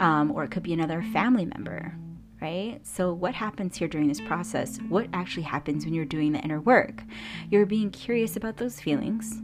Um, 0.00 0.32
or 0.32 0.44
it 0.44 0.50
could 0.50 0.64
be 0.64 0.72
another 0.72 1.02
family 1.12 1.44
member, 1.44 1.94
right? 2.40 2.80
So, 2.82 3.12
what 3.12 3.34
happens 3.34 3.76
here 3.76 3.86
during 3.86 4.08
this 4.08 4.20
process? 4.20 4.78
What 4.88 5.06
actually 5.12 5.44
happens 5.44 5.84
when 5.84 5.94
you're 5.94 6.04
doing 6.04 6.32
the 6.32 6.40
inner 6.40 6.60
work? 6.60 7.04
You're 7.50 7.66
being 7.66 7.90
curious 7.90 8.34
about 8.36 8.56
those 8.56 8.80
feelings. 8.80 9.40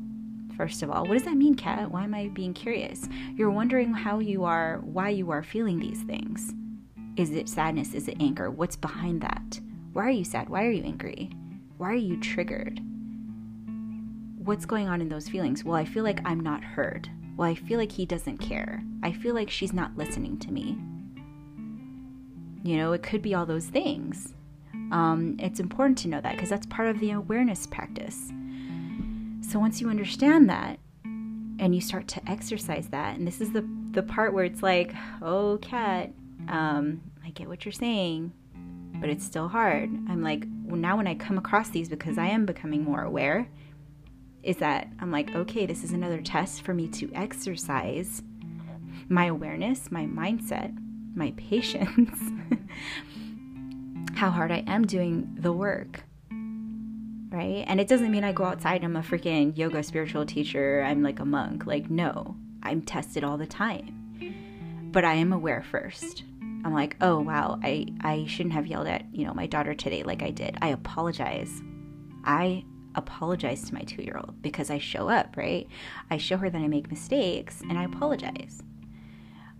First 0.56 0.82
of 0.82 0.90
all, 0.90 1.04
what 1.06 1.14
does 1.14 1.22
that 1.22 1.36
mean, 1.36 1.54
Kat? 1.54 1.90
Why 1.90 2.04
am 2.04 2.14
I 2.14 2.28
being 2.28 2.52
curious? 2.52 3.08
You're 3.36 3.50
wondering 3.50 3.94
how 3.94 4.18
you 4.18 4.44
are, 4.44 4.80
why 4.82 5.10
you 5.10 5.30
are 5.30 5.42
feeling 5.42 5.78
these 5.78 6.02
things. 6.02 6.52
Is 7.16 7.30
it 7.32 7.48
sadness? 7.48 7.94
Is 7.94 8.08
it 8.08 8.16
anger? 8.20 8.50
What's 8.50 8.76
behind 8.76 9.20
that? 9.22 9.60
Why 9.92 10.04
are 10.06 10.10
you 10.10 10.24
sad? 10.24 10.48
Why 10.48 10.64
are 10.64 10.70
you 10.70 10.84
angry? 10.84 11.30
Why 11.76 11.90
are 11.90 11.94
you 11.94 12.20
triggered? 12.20 12.80
what's 14.44 14.64
going 14.64 14.88
on 14.88 15.00
in 15.00 15.08
those 15.08 15.28
feelings? 15.28 15.64
Well, 15.64 15.76
I 15.76 15.84
feel 15.84 16.02
like 16.02 16.20
I'm 16.24 16.40
not 16.40 16.64
heard. 16.64 17.08
Well, 17.36 17.48
I 17.48 17.54
feel 17.54 17.78
like 17.78 17.92
he 17.92 18.06
doesn't 18.06 18.38
care. 18.38 18.82
I 19.02 19.12
feel 19.12 19.34
like 19.34 19.50
she's 19.50 19.72
not 19.72 19.96
listening 19.96 20.38
to 20.38 20.50
me. 20.50 20.78
You 22.62 22.76
know, 22.76 22.92
it 22.92 23.02
could 23.02 23.22
be 23.22 23.34
all 23.34 23.46
those 23.46 23.66
things. 23.66 24.34
Um, 24.92 25.36
it's 25.38 25.60
important 25.60 25.98
to 25.98 26.08
know 26.08 26.20
that 26.20 26.32
because 26.32 26.48
that's 26.48 26.66
part 26.66 26.88
of 26.88 26.98
the 27.00 27.12
awareness 27.12 27.66
practice. 27.66 28.32
So 29.40 29.58
once 29.58 29.80
you 29.80 29.88
understand 29.88 30.50
that 30.50 30.78
and 31.04 31.74
you 31.74 31.80
start 31.80 32.08
to 32.08 32.30
exercise 32.30 32.88
that, 32.88 33.16
and 33.16 33.26
this 33.26 33.40
is 33.40 33.52
the 33.52 33.64
the 33.92 34.02
part 34.02 34.32
where 34.32 34.44
it's 34.44 34.62
like, 34.62 34.94
oh, 35.20 35.58
Kat, 35.62 36.12
um, 36.50 37.00
I 37.24 37.30
get 37.30 37.48
what 37.48 37.64
you're 37.64 37.72
saying, 37.72 38.32
but 39.00 39.08
it's 39.08 39.24
still 39.24 39.48
hard. 39.48 39.88
I'm 40.08 40.22
like, 40.22 40.44
well, 40.64 40.76
now 40.76 40.96
when 40.96 41.06
I 41.06 41.14
come 41.14 41.38
across 41.38 41.70
these, 41.70 41.88
because 41.88 42.18
I 42.18 42.26
am 42.26 42.44
becoming 42.44 42.84
more 42.84 43.02
aware, 43.02 43.48
is 44.42 44.56
that 44.58 44.88
I'm 44.98 45.10
like, 45.10 45.34
okay, 45.34 45.66
this 45.66 45.84
is 45.84 45.92
another 45.92 46.20
test 46.20 46.62
for 46.62 46.74
me 46.74 46.88
to 46.88 47.10
exercise 47.14 48.22
my 49.08 49.26
awareness, 49.26 49.90
my 49.90 50.06
mindset, 50.06 50.76
my 51.14 51.32
patience, 51.36 52.18
how 54.14 54.30
hard 54.30 54.50
I 54.52 54.64
am 54.66 54.86
doing 54.86 55.36
the 55.38 55.52
work. 55.52 56.04
Right? 57.30 57.64
And 57.68 57.80
it 57.80 57.86
doesn't 57.86 58.10
mean 58.10 58.24
I 58.24 58.32
go 58.32 58.44
outside 58.44 58.82
I'm 58.82 58.96
a 58.96 59.02
freaking 59.02 59.56
yoga 59.56 59.84
spiritual 59.84 60.26
teacher, 60.26 60.82
I'm 60.82 61.02
like 61.02 61.20
a 61.20 61.24
monk. 61.24 61.64
Like, 61.64 61.88
no, 61.88 62.36
I'm 62.62 62.82
tested 62.82 63.22
all 63.22 63.38
the 63.38 63.46
time. 63.46 64.88
But 64.92 65.04
I 65.04 65.14
am 65.14 65.32
aware 65.32 65.62
first. 65.62 66.24
I'm 66.64 66.74
like, 66.74 66.96
oh 67.00 67.20
wow, 67.20 67.58
I, 67.62 67.86
I 68.00 68.26
shouldn't 68.26 68.54
have 68.54 68.66
yelled 68.66 68.86
at, 68.86 69.04
you 69.12 69.24
know, 69.24 69.34
my 69.34 69.46
daughter 69.46 69.74
today 69.74 70.02
like 70.02 70.22
I 70.22 70.30
did. 70.30 70.56
I 70.60 70.68
apologize. 70.68 71.62
I 72.24 72.64
apologize 72.94 73.62
to 73.68 73.74
my 73.74 73.82
two 73.82 74.02
year 74.02 74.16
old 74.16 74.42
because 74.42 74.70
I 74.70 74.78
show 74.78 75.08
up, 75.08 75.36
right? 75.36 75.66
I 76.10 76.16
show 76.16 76.36
her 76.36 76.50
that 76.50 76.58
I 76.58 76.68
make 76.68 76.90
mistakes 76.90 77.60
and 77.62 77.78
I 77.78 77.84
apologize. 77.84 78.62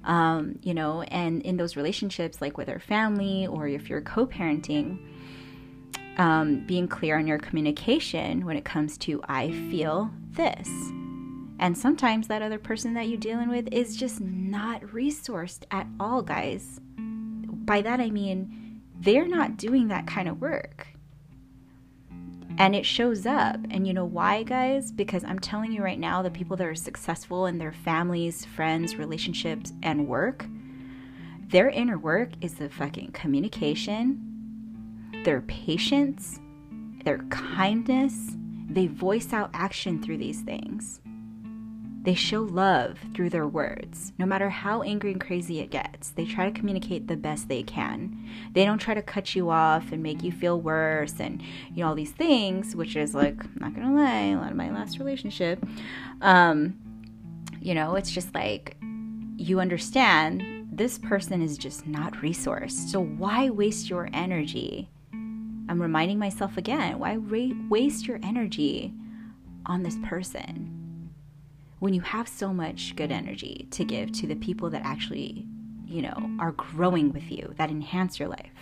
Um, 0.05 0.59
you 0.63 0.73
know, 0.73 1.03
and 1.03 1.43
in 1.43 1.57
those 1.57 1.77
relationships, 1.77 2.41
like 2.41 2.57
with 2.57 2.69
our 2.69 2.81
family 2.81 3.47
or 3.47 3.69
if 3.69 3.89
you're 3.91 4.01
co 4.01 4.27
parenting, 4.27 4.99
um, 6.17 6.67
being 6.67 6.89
clear 6.89 7.19
on 7.19 7.27
your 7.27 7.39
communication 7.39 8.45
when 8.45 8.57
it 8.57 8.65
comes 8.65 8.99
to, 8.99 9.23
I 9.29 9.51
feel 9.71 10.11
this. 10.31 10.69
And 11.59 11.77
sometimes 11.77 12.29
that 12.29 12.41
other 12.41 12.59
person 12.59 12.95
that 12.95 13.09
you're 13.09 13.19
dealing 13.19 13.49
with 13.49 13.69
is 13.71 13.95
just 13.95 14.21
not 14.21 14.81
resourced 14.83 15.65
at 15.71 15.87
all, 15.99 16.23
guys. 16.23 16.81
By 17.71 17.83
that 17.83 18.01
I 18.01 18.11
mean, 18.11 18.83
they're 18.99 19.29
not 19.29 19.57
doing 19.57 19.87
that 19.89 20.05
kind 20.05 20.29
of 20.29 20.41
work 20.41 20.89
and 22.59 22.75
it 22.75 22.85
shows 22.85 23.27
up. 23.27 23.61
And 23.71 23.87
you 23.87 23.95
know 23.95 24.05
why, 24.05 24.43
guys? 24.43 24.91
Because 24.91 25.23
I'm 25.23 25.39
telling 25.39 25.71
you 25.71 25.81
right 25.81 26.01
now, 26.01 26.21
the 26.21 26.33
people 26.33 26.57
that 26.57 26.67
are 26.67 26.75
successful 26.75 27.47
in 27.47 27.59
their 27.59 27.71
families, 27.71 28.45
friends, 28.45 28.97
relationships, 28.97 29.73
and 29.85 30.09
work, 30.09 30.47
their 31.47 31.71
inner 31.71 31.97
work 31.97 32.31
is 32.41 32.55
the 32.55 32.69
fucking 32.69 33.13
communication, 33.13 34.03
their 35.25 35.43
patience, 35.43 36.41
their 37.05 37.19
kindness. 37.29 38.33
They 38.69 38.89
voice 38.89 39.33
out 39.33 39.51
action 39.55 40.03
through 40.03 40.19
these 40.19 40.41
things. 40.41 41.01
They 42.03 42.15
show 42.15 42.41
love 42.41 42.99
through 43.15 43.29
their 43.29 43.47
words. 43.47 44.13
No 44.19 44.25
matter 44.25 44.49
how 44.49 44.83
angry 44.83 45.13
and 45.13 45.21
crazy 45.21 45.61
it 45.61 45.71
gets, 45.71 46.11
they 46.11 46.25
try 46.25 46.49
to 46.49 46.59
communicate 46.59 47.07
the 47.07 47.17
best 47.17 47.49
they 47.49 47.63
can. 47.63 48.27
They 48.53 48.65
don't 48.65 48.79
try 48.79 48.95
to 48.95 49.03
cut 49.03 49.35
you 49.35 49.51
off 49.51 49.93
and 49.93 50.03
make 50.03 50.23
you 50.23 50.33
feel 50.33 50.59
worse 50.59 51.21
and 51.21 51.43
you 51.75 51.83
know 51.83 51.89
all 51.89 51.95
these 51.95 52.13
things, 52.13 52.75
which 52.75 52.97
is 52.97 53.15
like, 53.15 53.45
I'm 53.45 53.57
not 53.61 53.75
gonna 53.75 53.95
lie, 53.95 54.29
a 54.29 54.37
lot 54.37 54.51
of 54.51 54.57
my 54.57 54.71
last 54.71 54.99
relationship. 54.99 55.63
Um, 56.23 56.79
you 57.61 57.75
know, 57.75 57.97
it's 57.97 58.11
just 58.11 58.35
like 58.35 58.79
you 59.37 59.61
understand 59.61 60.69
this 60.73 60.97
person 60.97 61.43
is 61.43 61.59
just 61.59 61.87
not 61.87 62.15
resourced. 62.15 62.89
So 62.89 63.01
why 63.03 63.51
waste 63.51 63.91
your 63.91 64.09
energy? 64.15 64.89
I'm 65.13 65.81
reminding 65.81 66.19
myself 66.19 66.57
again, 66.57 66.99
why 66.99 67.19
waste 67.19 68.07
your 68.09 68.19
energy 68.23 68.95
on 69.67 69.83
this 69.83 69.99
person? 70.03 70.80
When 71.81 71.95
you 71.95 72.03
have 72.03 72.29
so 72.29 72.53
much 72.53 72.95
good 72.95 73.11
energy 73.11 73.67
to 73.71 73.85
give 73.85 74.13
to 74.13 74.27
the 74.27 74.37
people 74.37 74.69
that 74.71 74.83
actually, 74.85 75.47
you 75.87 76.03
know, 76.03 76.31
are 76.39 76.53
growing 76.53 77.11
with 77.11 77.31
you, 77.31 77.53
that 77.57 77.71
enhance 77.71 78.21
your 78.21 78.29
life. 78.29 78.53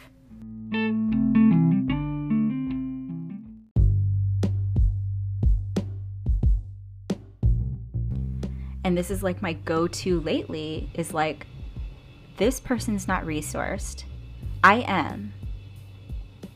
And 8.84 8.96
this 8.96 9.10
is 9.10 9.22
like 9.24 9.42
my 9.42 9.52
go 9.52 9.88
to 9.88 10.20
lately 10.20 10.88
is 10.94 11.12
like, 11.12 11.46
this 12.36 12.60
person's 12.60 13.08
not 13.08 13.24
resourced. 13.24 14.04
I 14.62 14.84
am. 14.86 15.34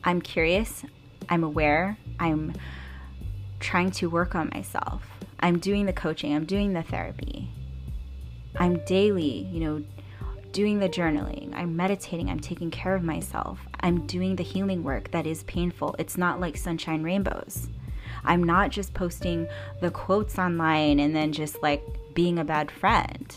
I'm 0.05 0.21
curious. 0.21 0.85
I'm 1.27 1.43
aware. 1.43 1.97
I'm 2.19 2.53
trying 3.59 3.91
to 3.91 4.09
work 4.09 4.33
on 4.33 4.49
myself. 4.53 5.12
I'm 5.43 5.59
doing 5.59 5.85
the 5.85 5.93
coaching, 5.93 6.33
I'm 6.33 6.45
doing 6.45 6.71
the 6.71 6.83
therapy. 6.83 7.49
I'm 8.55 8.77
daily, 8.85 9.45
you 9.51 9.59
know, 9.59 9.83
doing 10.53 10.79
the 10.79 10.87
journaling. 10.87 11.53
I'm 11.53 11.75
meditating, 11.75 12.29
I'm 12.29 12.39
taking 12.39 12.71
care 12.71 12.95
of 12.95 13.03
myself. 13.03 13.59
I'm 13.81 14.07
doing 14.07 14.37
the 14.37 14.43
healing 14.43 14.85
work 14.85 15.11
that 15.11 15.27
is 15.27 15.43
painful. 15.43 15.97
It's 15.99 16.17
not 16.17 16.39
like 16.39 16.55
sunshine 16.55 17.03
rainbows. 17.03 17.67
I'm 18.23 18.41
not 18.41 18.71
just 18.71 18.93
posting 18.93 19.45
the 19.81 19.91
quotes 19.91 20.39
online 20.39 21.01
and 21.01 21.13
then 21.13 21.33
just 21.33 21.61
like 21.61 21.83
being 22.13 22.39
a 22.39 22.45
bad 22.45 22.71
friend. 22.71 23.35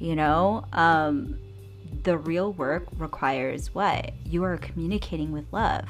You 0.00 0.16
know, 0.16 0.64
um, 0.72 1.38
the 2.02 2.18
real 2.18 2.52
work 2.54 2.86
requires 2.98 3.72
what? 3.72 4.12
You 4.26 4.42
are 4.42 4.56
communicating 4.56 5.30
with 5.30 5.44
love. 5.52 5.86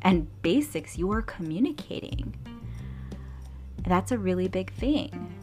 And 0.00 0.26
basics, 0.40 0.96
you 0.96 1.12
are 1.12 1.20
communicating. 1.20 2.34
That's 3.84 4.12
a 4.12 4.18
really 4.18 4.48
big 4.48 4.72
thing. 4.72 5.34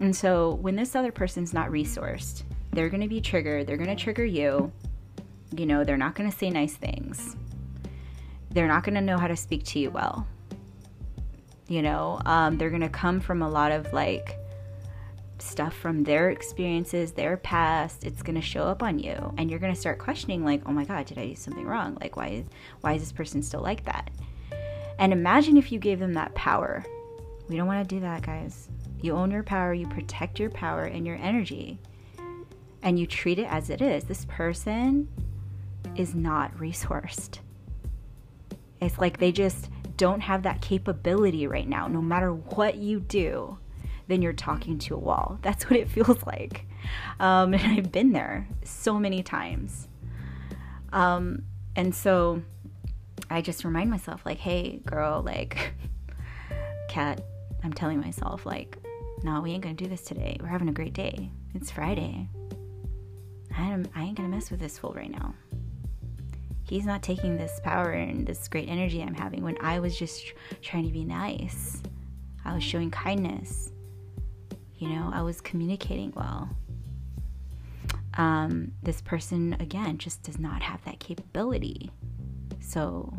And 0.00 0.14
so 0.14 0.54
when 0.54 0.76
this 0.76 0.94
other 0.94 1.12
person's 1.12 1.54
not 1.54 1.70
resourced, 1.70 2.42
they're 2.72 2.88
going 2.88 3.02
to 3.02 3.08
be 3.08 3.20
triggered. 3.20 3.66
They're 3.66 3.76
going 3.76 3.94
to 3.94 4.02
trigger 4.02 4.24
you. 4.24 4.70
You 5.56 5.66
know, 5.66 5.84
they're 5.84 5.96
not 5.96 6.14
going 6.14 6.30
to 6.30 6.36
say 6.36 6.50
nice 6.50 6.74
things. 6.74 7.36
They're 8.50 8.68
not 8.68 8.84
going 8.84 8.94
to 8.94 9.00
know 9.00 9.18
how 9.18 9.28
to 9.28 9.36
speak 9.36 9.64
to 9.66 9.78
you 9.78 9.90
well. 9.90 10.26
You 11.68 11.82
know, 11.82 12.20
um, 12.26 12.58
they're 12.58 12.70
going 12.70 12.82
to 12.82 12.88
come 12.88 13.20
from 13.20 13.42
a 13.42 13.48
lot 13.48 13.72
of 13.72 13.92
like, 13.92 14.38
stuff 15.38 15.74
from 15.74 16.04
their 16.04 16.30
experiences, 16.30 17.12
their 17.12 17.36
past, 17.36 18.04
it's 18.04 18.22
going 18.22 18.34
to 18.34 18.42
show 18.42 18.64
up 18.64 18.82
on 18.82 18.98
you 18.98 19.34
and 19.36 19.50
you're 19.50 19.58
going 19.58 19.72
to 19.72 19.78
start 19.78 19.98
questioning 19.98 20.44
like, 20.44 20.62
"Oh 20.66 20.72
my 20.72 20.84
god, 20.84 21.06
did 21.06 21.18
I 21.18 21.26
do 21.26 21.36
something 21.36 21.66
wrong? 21.66 21.96
Like 22.00 22.16
why 22.16 22.28
is 22.28 22.46
why 22.80 22.94
is 22.94 23.02
this 23.02 23.12
person 23.12 23.42
still 23.42 23.60
like 23.60 23.84
that?" 23.84 24.10
And 24.98 25.12
imagine 25.12 25.56
if 25.56 25.70
you 25.70 25.78
gave 25.78 25.98
them 25.98 26.14
that 26.14 26.34
power. 26.34 26.84
We 27.48 27.56
don't 27.56 27.66
want 27.66 27.88
to 27.88 27.94
do 27.94 28.00
that, 28.00 28.22
guys. 28.22 28.68
You 29.00 29.12
own 29.12 29.30
your 29.30 29.42
power, 29.42 29.72
you 29.72 29.86
protect 29.86 30.38
your 30.38 30.50
power 30.50 30.82
and 30.82 31.06
your 31.06 31.16
energy. 31.16 31.78
And 32.82 32.98
you 32.98 33.06
treat 33.06 33.38
it 33.38 33.46
as 33.48 33.70
it 33.70 33.80
is. 33.82 34.04
This 34.04 34.24
person 34.26 35.08
is 35.96 36.14
not 36.14 36.56
resourced. 36.56 37.38
It's 38.80 38.98
like 38.98 39.18
they 39.18 39.32
just 39.32 39.70
don't 39.96 40.20
have 40.20 40.42
that 40.42 40.60
capability 40.60 41.46
right 41.46 41.68
now, 41.68 41.88
no 41.88 42.02
matter 42.02 42.34
what 42.34 42.76
you 42.76 43.00
do 43.00 43.58
then 44.08 44.22
you're 44.22 44.32
talking 44.32 44.78
to 44.78 44.94
a 44.94 44.98
wall. 44.98 45.38
That's 45.42 45.68
what 45.68 45.78
it 45.78 45.88
feels 45.88 46.24
like. 46.24 46.66
Um, 47.20 47.54
and 47.54 47.62
I've 47.62 47.92
been 47.92 48.12
there 48.12 48.48
so 48.64 48.98
many 48.98 49.22
times. 49.22 49.88
Um, 50.92 51.42
and 51.74 51.94
so 51.94 52.42
I 53.28 53.42
just 53.42 53.64
remind 53.64 53.90
myself, 53.90 54.24
like, 54.24 54.38
hey, 54.38 54.80
girl, 54.86 55.22
like, 55.22 55.74
Kat, 56.88 57.20
I'm 57.66 57.72
telling 57.72 58.00
myself, 58.00 58.46
like, 58.46 58.78
no, 59.24 59.40
we 59.40 59.50
ain't 59.50 59.64
gonna 59.64 59.74
do 59.74 59.88
this 59.88 60.02
today. 60.02 60.36
We're 60.40 60.46
having 60.46 60.68
a 60.68 60.72
great 60.72 60.92
day. 60.92 61.32
It's 61.52 61.68
Friday. 61.68 62.28
I 63.58 63.82
ain't 63.96 64.14
gonna 64.14 64.28
mess 64.28 64.52
with 64.52 64.60
this 64.60 64.78
fool 64.78 64.92
right 64.94 65.10
now. 65.10 65.34
He's 66.62 66.86
not 66.86 67.02
taking 67.02 67.36
this 67.36 67.58
power 67.64 67.90
and 67.90 68.24
this 68.24 68.46
great 68.46 68.68
energy 68.68 69.02
I'm 69.02 69.14
having 69.14 69.42
when 69.42 69.56
I 69.60 69.80
was 69.80 69.98
just 69.98 70.32
trying 70.62 70.84
to 70.84 70.92
be 70.92 71.04
nice. 71.04 71.82
I 72.44 72.54
was 72.54 72.62
showing 72.62 72.92
kindness. 72.92 73.72
You 74.76 74.90
know, 74.90 75.10
I 75.12 75.22
was 75.22 75.40
communicating 75.40 76.12
well. 76.14 76.48
Um, 78.14 78.70
this 78.84 79.00
person, 79.00 79.56
again, 79.58 79.98
just 79.98 80.22
does 80.22 80.38
not 80.38 80.62
have 80.62 80.84
that 80.84 81.00
capability. 81.00 81.90
So, 82.60 83.12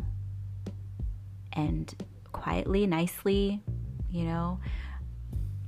and 1.52 1.94
quietly, 2.32 2.86
nicely, 2.86 3.60
you 4.10 4.24
know, 4.24 4.60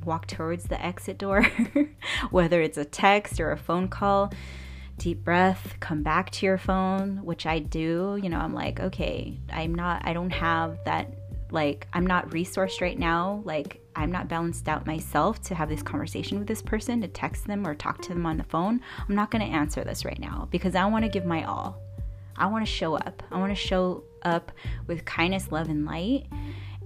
walk 0.05 0.27
towards 0.27 0.65
the 0.65 0.85
exit 0.85 1.19
door, 1.19 1.45
whether 2.31 2.61
it's 2.61 2.79
a 2.79 2.85
text 2.85 3.41
or 3.41 3.53
a 3.53 3.57
phone 3.57 3.89
call. 3.89 4.33
Deep 4.99 5.25
breath, 5.25 5.77
come 5.81 6.03
back 6.03 6.31
to 6.31 6.45
your 6.45 6.59
phone, 6.59 7.25
which 7.25 7.47
I 7.47 7.59
do. 7.59 8.19
You 8.23 8.29
know, 8.29 8.39
I'm 8.39 8.53
like, 8.53 8.81
okay, 8.81 9.39
I'm 9.51 9.75
not, 9.75 10.03
I 10.05 10.13
don't 10.13 10.31
have 10.31 10.79
that, 10.85 11.15
like, 11.51 11.87
I'm 11.95 12.07
not 12.07 12.29
resourced 12.31 12.83
right 12.83 12.99
now. 12.99 13.41
Like, 13.45 13.81
I'm 13.97 14.13
not 14.13 14.29
balanced 14.29 14.69
out 14.69 14.87
myself 14.87 15.43
to 15.43 15.55
have 15.55 15.69
this 15.69 15.83
conversation 15.83 16.39
with 16.39 16.47
this 16.47 16.63
person, 16.63 17.01
to 17.01 17.09
text 17.09 17.47
them 17.47 17.67
or 17.67 17.75
talk 17.75 18.01
to 18.03 18.11
them 18.11 18.27
on 18.27 18.37
the 18.37 18.45
phone, 18.45 18.81
I'm 19.09 19.15
not 19.15 19.31
going 19.31 19.47
to 19.47 19.53
answer 19.53 19.85
this 19.85 20.05
right 20.05 20.19
now 20.19 20.49
because 20.51 20.75
I 20.75 20.87
want 20.87 21.05
to 21.05 21.11
give 21.11 21.25
my 21.25 21.45
all. 21.45 21.79
I 22.37 22.47
want 22.47 22.65
to 22.65 22.71
show 22.71 22.95
up. 22.95 23.23
I 23.31 23.39
want 23.39 23.51
to 23.51 23.61
show 23.61 24.05
up 24.23 24.53
with 24.87 25.05
kindness, 25.05 25.51
love, 25.51 25.69
and 25.69 25.85
light. 25.85 26.27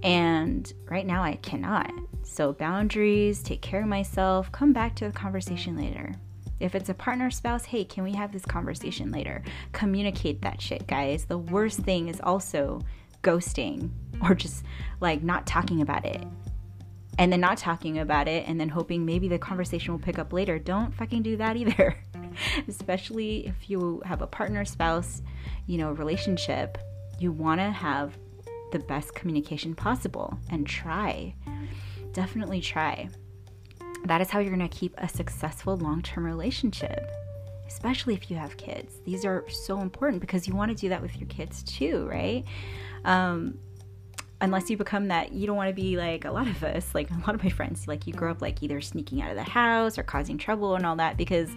And 0.03 0.71
right 0.89 1.05
now 1.05 1.23
I 1.23 1.35
cannot. 1.35 1.91
So, 2.23 2.53
boundaries, 2.53 3.41
take 3.41 3.61
care 3.61 3.81
of 3.81 3.87
myself, 3.87 4.51
come 4.51 4.73
back 4.73 4.95
to 4.95 5.05
the 5.05 5.11
conversation 5.11 5.77
later. 5.77 6.13
If 6.59 6.73
it's 6.73 6.89
a 6.89 6.93
partner 6.93 7.29
spouse, 7.31 7.65
hey, 7.65 7.83
can 7.83 8.03
we 8.03 8.13
have 8.13 8.31
this 8.31 8.45
conversation 8.45 9.11
later? 9.11 9.43
Communicate 9.73 10.41
that 10.41 10.61
shit, 10.61 10.87
guys. 10.87 11.25
The 11.25 11.37
worst 11.37 11.79
thing 11.79 12.07
is 12.07 12.21
also 12.21 12.81
ghosting 13.23 13.89
or 14.21 14.35
just 14.35 14.63
like 15.01 15.23
not 15.23 15.45
talking 15.45 15.81
about 15.81 16.05
it 16.05 16.25
and 17.17 17.31
then 17.31 17.39
not 17.39 17.57
talking 17.57 17.99
about 17.99 18.27
it 18.27 18.47
and 18.47 18.59
then 18.59 18.69
hoping 18.69 19.05
maybe 19.05 19.27
the 19.27 19.39
conversation 19.39 19.93
will 19.93 19.99
pick 19.99 20.19
up 20.19 20.33
later. 20.33 20.59
Don't 20.59 20.93
fucking 20.93 21.23
do 21.23 21.37
that 21.37 21.57
either. 21.57 21.97
Especially 22.67 23.47
if 23.47 23.69
you 23.69 24.01
have 24.05 24.21
a 24.21 24.27
partner, 24.27 24.65
spouse, 24.65 25.21
you 25.67 25.77
know, 25.77 25.91
relationship, 25.91 26.77
you 27.19 27.31
want 27.31 27.61
to 27.61 27.71
have 27.71 28.17
the 28.75 28.83
best 28.83 29.15
communication 29.15 29.73
possible 29.73 30.37
and 30.49 30.67
try. 30.67 31.33
Definitely 32.11 32.59
try. 32.59 33.07
That 34.03 34.19
is 34.19 34.29
how 34.29 34.39
you're 34.39 34.53
going 34.53 34.67
to 34.67 34.77
keep 34.77 34.93
a 34.97 35.07
successful 35.07 35.77
long 35.77 36.01
term 36.01 36.25
relationship, 36.25 37.09
especially 37.67 38.15
if 38.15 38.29
you 38.29 38.35
have 38.35 38.57
kids. 38.57 38.99
These 39.05 39.23
are 39.23 39.45
so 39.49 39.79
important 39.79 40.19
because 40.19 40.45
you 40.45 40.53
want 40.55 40.71
to 40.71 40.75
do 40.75 40.89
that 40.89 41.01
with 41.01 41.15
your 41.17 41.29
kids 41.29 41.63
too, 41.63 42.05
right? 42.09 42.43
Um, 43.05 43.59
unless 44.41 44.69
you 44.69 44.75
become 44.75 45.07
that 45.07 45.31
you 45.31 45.47
don't 45.47 45.55
want 45.55 45.69
to 45.69 45.73
be 45.73 45.95
like 45.95 46.25
a 46.25 46.31
lot 46.31 46.45
of 46.45 46.61
us 46.61 46.93
like 46.93 47.09
a 47.09 47.17
lot 47.19 47.33
of 47.33 47.41
my 47.41 47.49
friends 47.49 47.87
like 47.87 48.05
you 48.05 48.11
grow 48.11 48.29
up 48.29 48.41
like 48.41 48.61
either 48.61 48.81
sneaking 48.81 49.21
out 49.21 49.29
of 49.29 49.37
the 49.37 49.43
house 49.43 49.97
or 49.97 50.03
causing 50.03 50.37
trouble 50.37 50.75
and 50.75 50.85
all 50.85 50.97
that 50.97 51.15
because 51.15 51.49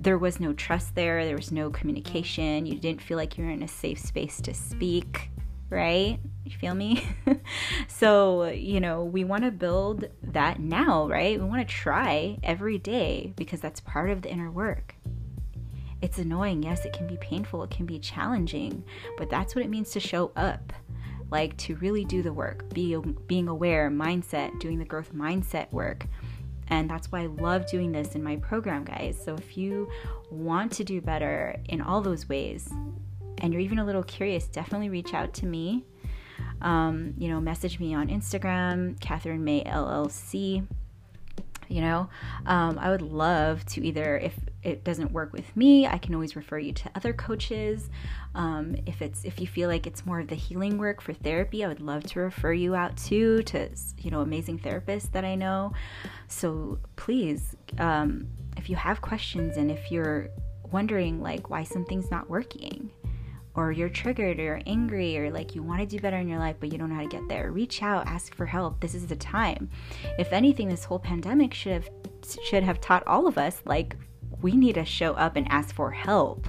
there 0.00 0.18
was 0.18 0.40
no 0.40 0.52
trust 0.52 0.96
there 0.96 1.24
there 1.24 1.36
was 1.36 1.52
no 1.52 1.70
communication 1.70 2.66
you 2.66 2.74
didn't 2.80 3.00
feel 3.00 3.16
like 3.16 3.38
you 3.38 3.44
were 3.44 3.50
in 3.50 3.62
a 3.62 3.68
safe 3.68 4.00
space 4.00 4.40
to 4.40 4.52
speak 4.52 5.30
right 5.68 6.18
you 6.44 6.50
feel 6.52 6.74
me 6.74 7.06
so 7.88 8.44
you 8.46 8.80
know 8.80 9.02
we 9.04 9.24
want 9.24 9.42
to 9.42 9.50
build 9.50 10.04
that 10.22 10.60
now 10.60 11.08
right 11.08 11.40
we 11.40 11.46
want 11.46 11.66
to 11.66 11.74
try 11.74 12.38
every 12.42 12.78
day 12.78 13.32
because 13.36 13.60
that's 13.60 13.80
part 13.80 14.10
of 14.10 14.22
the 14.22 14.30
inner 14.30 14.50
work 14.50 14.94
it's 16.00 16.18
annoying 16.18 16.62
yes 16.62 16.84
it 16.84 16.92
can 16.92 17.06
be 17.06 17.16
painful 17.16 17.64
it 17.64 17.70
can 17.70 17.86
be 17.86 17.98
challenging 17.98 18.84
but 19.16 19.28
that's 19.28 19.54
what 19.54 19.64
it 19.64 19.68
means 19.68 19.90
to 19.90 19.98
show 19.98 20.30
up 20.36 20.72
like 21.30 21.56
to 21.56 21.76
really 21.76 22.04
do 22.04 22.22
the 22.22 22.32
work, 22.32 22.72
be 22.72 22.96
being 23.26 23.48
aware, 23.48 23.90
mindset, 23.90 24.58
doing 24.60 24.78
the 24.78 24.84
growth 24.84 25.12
mindset 25.12 25.70
work. 25.72 26.06
And 26.68 26.90
that's 26.90 27.12
why 27.12 27.22
I 27.22 27.26
love 27.26 27.66
doing 27.66 27.92
this 27.92 28.14
in 28.14 28.22
my 28.22 28.36
program, 28.36 28.84
guys. 28.84 29.20
So 29.22 29.34
if 29.34 29.56
you 29.56 29.88
want 30.30 30.72
to 30.72 30.84
do 30.84 31.00
better 31.00 31.56
in 31.68 31.80
all 31.80 32.00
those 32.00 32.28
ways 32.28 32.72
and 33.38 33.52
you're 33.52 33.62
even 33.62 33.78
a 33.78 33.84
little 33.84 34.02
curious, 34.02 34.46
definitely 34.46 34.88
reach 34.88 35.14
out 35.14 35.34
to 35.34 35.46
me. 35.46 35.84
Um, 36.60 37.14
you 37.18 37.28
know, 37.28 37.40
message 37.40 37.78
me 37.78 37.94
on 37.94 38.08
Instagram, 38.08 38.98
Catherine 39.00 39.44
May 39.44 39.64
LLC 39.64 40.66
you 41.68 41.80
know. 41.80 42.08
Um, 42.46 42.78
i 42.78 42.90
would 42.90 43.02
love 43.02 43.64
to 43.66 43.86
either 43.86 44.18
if 44.18 44.34
it 44.62 44.84
doesn't 44.84 45.12
work 45.12 45.32
with 45.32 45.56
me 45.56 45.86
i 45.86 45.98
can 45.98 46.14
always 46.14 46.36
refer 46.36 46.58
you 46.58 46.72
to 46.72 46.90
other 46.94 47.12
coaches. 47.12 47.90
Um, 48.34 48.76
if 48.86 49.00
it's 49.00 49.24
if 49.24 49.40
you 49.40 49.46
feel 49.46 49.68
like 49.68 49.86
it's 49.86 50.04
more 50.04 50.20
of 50.20 50.28
the 50.28 50.34
healing 50.34 50.78
work 50.78 51.00
for 51.00 51.12
therapy 51.12 51.64
i 51.64 51.68
would 51.68 51.80
love 51.80 52.04
to 52.04 52.20
refer 52.20 52.52
you 52.52 52.74
out 52.74 52.96
to 53.08 53.42
to 53.44 53.68
you 53.98 54.10
know 54.10 54.20
amazing 54.20 54.58
therapists 54.58 55.10
that 55.12 55.24
i 55.24 55.34
know. 55.34 55.72
So 56.28 56.78
please 56.96 57.56
um, 57.78 58.28
if 58.56 58.70
you 58.70 58.76
have 58.76 59.00
questions 59.00 59.56
and 59.56 59.70
if 59.70 59.90
you're 59.90 60.28
wondering 60.72 61.22
like 61.22 61.48
why 61.48 61.62
something's 61.62 62.10
not 62.10 62.28
working 62.28 62.90
or 63.56 63.72
you're 63.72 63.88
triggered 63.88 64.38
or 64.38 64.60
angry 64.66 65.18
or 65.18 65.30
like 65.30 65.54
you 65.54 65.62
want 65.62 65.80
to 65.80 65.86
do 65.86 65.98
better 65.98 66.18
in 66.18 66.28
your 66.28 66.38
life 66.38 66.56
but 66.60 66.70
you 66.70 66.78
don't 66.78 66.90
know 66.90 66.94
how 66.94 67.02
to 67.02 67.08
get 67.08 67.26
there 67.28 67.50
reach 67.50 67.82
out 67.82 68.06
ask 68.06 68.34
for 68.34 68.46
help. 68.46 68.80
This 68.80 68.94
is 68.94 69.06
the 69.06 69.16
time. 69.16 69.70
If 70.18 70.32
anything 70.32 70.68
this 70.68 70.84
whole 70.84 70.98
pandemic 70.98 71.54
should 71.54 71.72
have 71.72 71.88
should 72.44 72.62
have 72.62 72.80
taught 72.80 73.06
all 73.06 73.26
of 73.26 73.38
us 73.38 73.62
like 73.64 73.96
we 74.42 74.52
need 74.52 74.74
to 74.74 74.84
show 74.84 75.14
up 75.14 75.36
and 75.36 75.50
ask 75.50 75.74
for 75.74 75.90
help. 75.90 76.46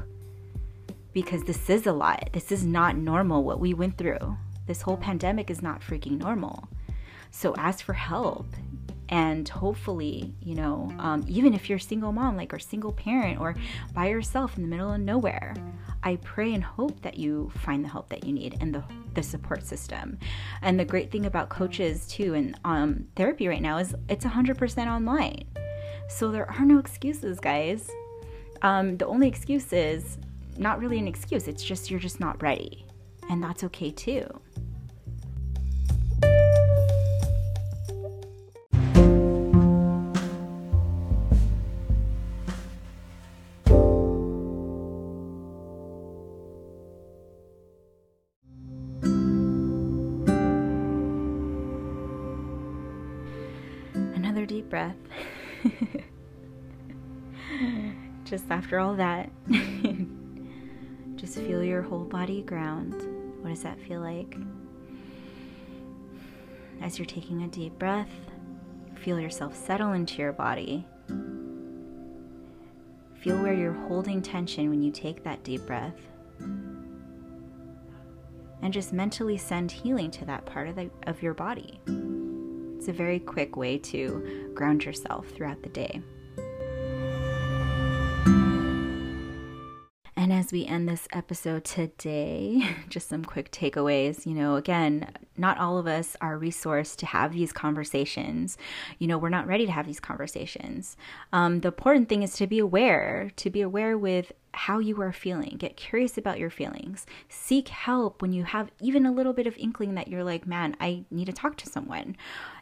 Because 1.13 1.43
this 1.43 1.70
is 1.70 1.88
a 1.88 1.93
lot. 1.93 2.30
This 2.34 2.52
is 2.52 2.65
not 2.65 2.96
normal 2.96 3.43
what 3.43 3.60
we 3.60 3.74
went 3.74 3.98
through. 3.98 4.38
This 4.67 4.82
whole 4.82 4.98
pandemic 4.98 5.50
is 5.50 5.62
not 5.62 5.82
freaking 5.82 6.20
normal. 6.20 6.67
So 7.32 7.56
ask 7.56 7.84
for 7.84 7.93
help. 7.93 8.48
And 9.10 9.48
hopefully 9.48 10.34
you 10.41 10.56
know 10.56 10.91
um, 11.00 11.24
even 11.28 11.54
if 11.54 11.70
you're 11.70 11.78
a 11.78 11.82
single 11.82 12.12
mom 12.12 12.36
like 12.36 12.54
or 12.54 12.60
single 12.60 12.91
parent 12.91 13.39
or 13.39 13.56
by 13.93 14.08
yourself 14.08 14.58
in 14.58 14.63
the 14.63 14.70
middle 14.70 14.91
of 14.91 15.00
nowhere 15.00 15.56
i 16.08 16.15
pray 16.17 16.54
and 16.54 16.63
hope 16.63 17.02
that 17.02 17.17
you 17.17 17.52
find 17.65 17.84
the 17.84 17.89
help 17.89 18.08
that 18.10 18.24
you 18.24 18.32
need 18.32 18.58
and 18.62 18.74
the, 18.74 18.84
the 19.13 19.22
support 19.22 19.65
system. 19.65 20.17
And 20.62 20.80
the 20.80 20.86
great 20.86 21.12
thing 21.12 21.26
about 21.26 21.50
coaches 21.50 22.08
too 22.08 22.34
and 22.34 22.58
um, 22.63 23.08
therapy 23.17 23.48
right 23.48 23.62
now 23.62 23.78
is 23.78 23.93
it's 24.08 24.24
100% 24.24 24.88
online. 24.88 25.43
So 26.08 26.32
there 26.32 26.50
are 26.50 26.65
no 26.65 26.80
excuses 26.80 27.39
guys. 27.41 27.91
Um, 28.62 28.96
the 28.98 29.06
only 29.06 29.28
excuse 29.28 29.74
is 29.74 30.17
not 30.58 30.80
really 30.80 30.98
an 30.98 31.08
excuse. 31.08 31.48
It's 31.50 31.63
just 31.63 31.91
you're 31.91 32.00
just 32.00 32.22
not 32.22 32.41
ready. 32.41 32.86
And 33.30 33.43
that's 33.43 33.65
okay 33.65 33.91
too 33.91 34.26
after 58.51 58.79
all 58.79 58.95
that, 58.95 59.29
just 61.15 61.36
feel 61.36 61.63
your 61.63 61.81
whole 61.81 62.05
body 62.05 62.41
ground. 62.43 62.93
What 63.41 63.49
does 63.49 63.63
that 63.63 63.79
feel 63.79 64.01
like? 64.01 64.36
As 66.81 66.97
you're 66.97 67.05
taking 67.05 67.43
a 67.43 67.47
deep 67.47 67.77
breath, 67.79 68.10
feel 68.95 69.19
yourself 69.19 69.55
settle 69.55 69.93
into 69.93 70.21
your 70.21 70.31
body. 70.31 70.86
Feel 73.21 73.41
where 73.41 73.53
you're 73.53 73.73
holding 73.73 74.21
tension 74.21 74.69
when 74.69 74.81
you 74.81 74.91
take 74.91 75.23
that 75.23 75.43
deep 75.43 75.65
breath. 75.65 75.95
And 76.39 76.86
just 78.71 78.93
mentally 78.93 79.38
send 79.38 79.71
healing 79.71 80.12
to 80.12 80.25
that 80.25 80.45
part 80.45 80.67
of, 80.67 80.75
the, 80.75 80.89
of 81.05 81.21
your 81.21 81.33
body. 81.33 81.79
It's 82.77 82.88
a 82.88 82.93
very 82.93 83.19
quick 83.19 83.57
way 83.57 83.77
to 83.79 84.51
ground 84.53 84.86
yourself 84.86 85.27
throughout 85.29 85.63
the 85.63 85.69
day. 85.69 86.01
As 90.47 90.53
we 90.53 90.65
end 90.65 90.88
this 90.88 91.10
episode 91.12 91.65
today, 91.65 92.63
just 92.89 93.10
some 93.10 93.25
quick 93.25 93.51
takeaways. 93.51 94.25
You 94.25 94.33
know, 94.33 94.55
again, 94.55 95.12
not 95.36 95.57
all 95.57 95.77
of 95.77 95.88
us 95.88 96.15
are 96.21 96.39
resourced 96.39 96.95
to 96.97 97.05
have 97.05 97.33
these 97.33 97.51
conversations. 97.51 98.57
You 98.97 99.07
know, 99.07 99.17
we're 99.17 99.27
not 99.27 99.45
ready 99.45 99.65
to 99.65 99.73
have 99.73 99.86
these 99.86 99.99
conversations. 99.99 100.95
Um, 101.33 101.60
the 101.60 101.67
important 101.67 102.07
thing 102.07 102.23
is 102.23 102.31
to 102.36 102.47
be 102.47 102.60
aware, 102.60 103.29
to 103.36 103.49
be 103.49 103.60
aware 103.60 103.97
with 103.97 104.31
how 104.53 104.79
you 104.79 105.01
are 105.01 105.12
feeling. 105.12 105.57
Get 105.57 105.75
curious 105.75 106.17
about 106.17 106.39
your 106.39 106.49
feelings. 106.49 107.05
Seek 107.27 107.67
help 107.67 108.21
when 108.21 108.31
you 108.31 108.45
have 108.45 108.71
even 108.79 109.05
a 109.05 109.12
little 109.12 109.33
bit 109.33 109.47
of 109.47 109.57
inkling 109.57 109.95
that 109.95 110.07
you're 110.07 110.23
like, 110.23 110.47
man, 110.47 110.77
I 110.79 111.03
need 111.12 111.25
to 111.25 111.33
talk 111.33 111.57
to 111.57 111.69
someone. 111.69 112.15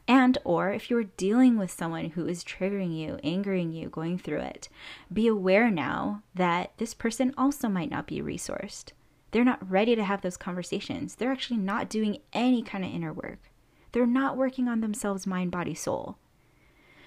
And 0.07 0.37
or 0.43 0.71
if 0.71 0.89
you're 0.89 1.05
dealing 1.05 1.57
with 1.57 1.71
someone 1.71 2.11
who 2.11 2.27
is 2.27 2.43
triggering 2.43 2.95
you, 2.95 3.19
angering 3.23 3.71
you, 3.71 3.89
going 3.89 4.19
through 4.19 4.41
it, 4.41 4.69
be 5.11 5.27
aware 5.27 5.71
now 5.71 6.21
that 6.35 6.73
this 6.77 6.93
person 6.93 7.33
also 7.37 7.67
might 7.67 7.89
not 7.89 8.05
be 8.05 8.21
resourced. 8.21 8.91
They're 9.31 9.43
not 9.43 9.69
ready 9.69 9.95
to 9.95 10.03
have 10.03 10.21
those 10.21 10.37
conversations. 10.37 11.15
They're 11.15 11.31
actually 11.31 11.57
not 11.57 11.89
doing 11.89 12.19
any 12.33 12.61
kind 12.61 12.85
of 12.85 12.93
inner 12.93 13.11
work. 13.11 13.51
They're 13.91 14.05
not 14.05 14.37
working 14.37 14.67
on 14.67 14.81
themselves, 14.81 15.25
mind, 15.25 15.51
body, 15.51 15.73
soul. 15.73 16.17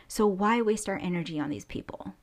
So 0.09 0.27
why 0.27 0.61
waste 0.61 0.89
our 0.89 0.99
energy 0.99 1.39
on 1.39 1.51
these 1.51 1.65
people? 1.65 2.15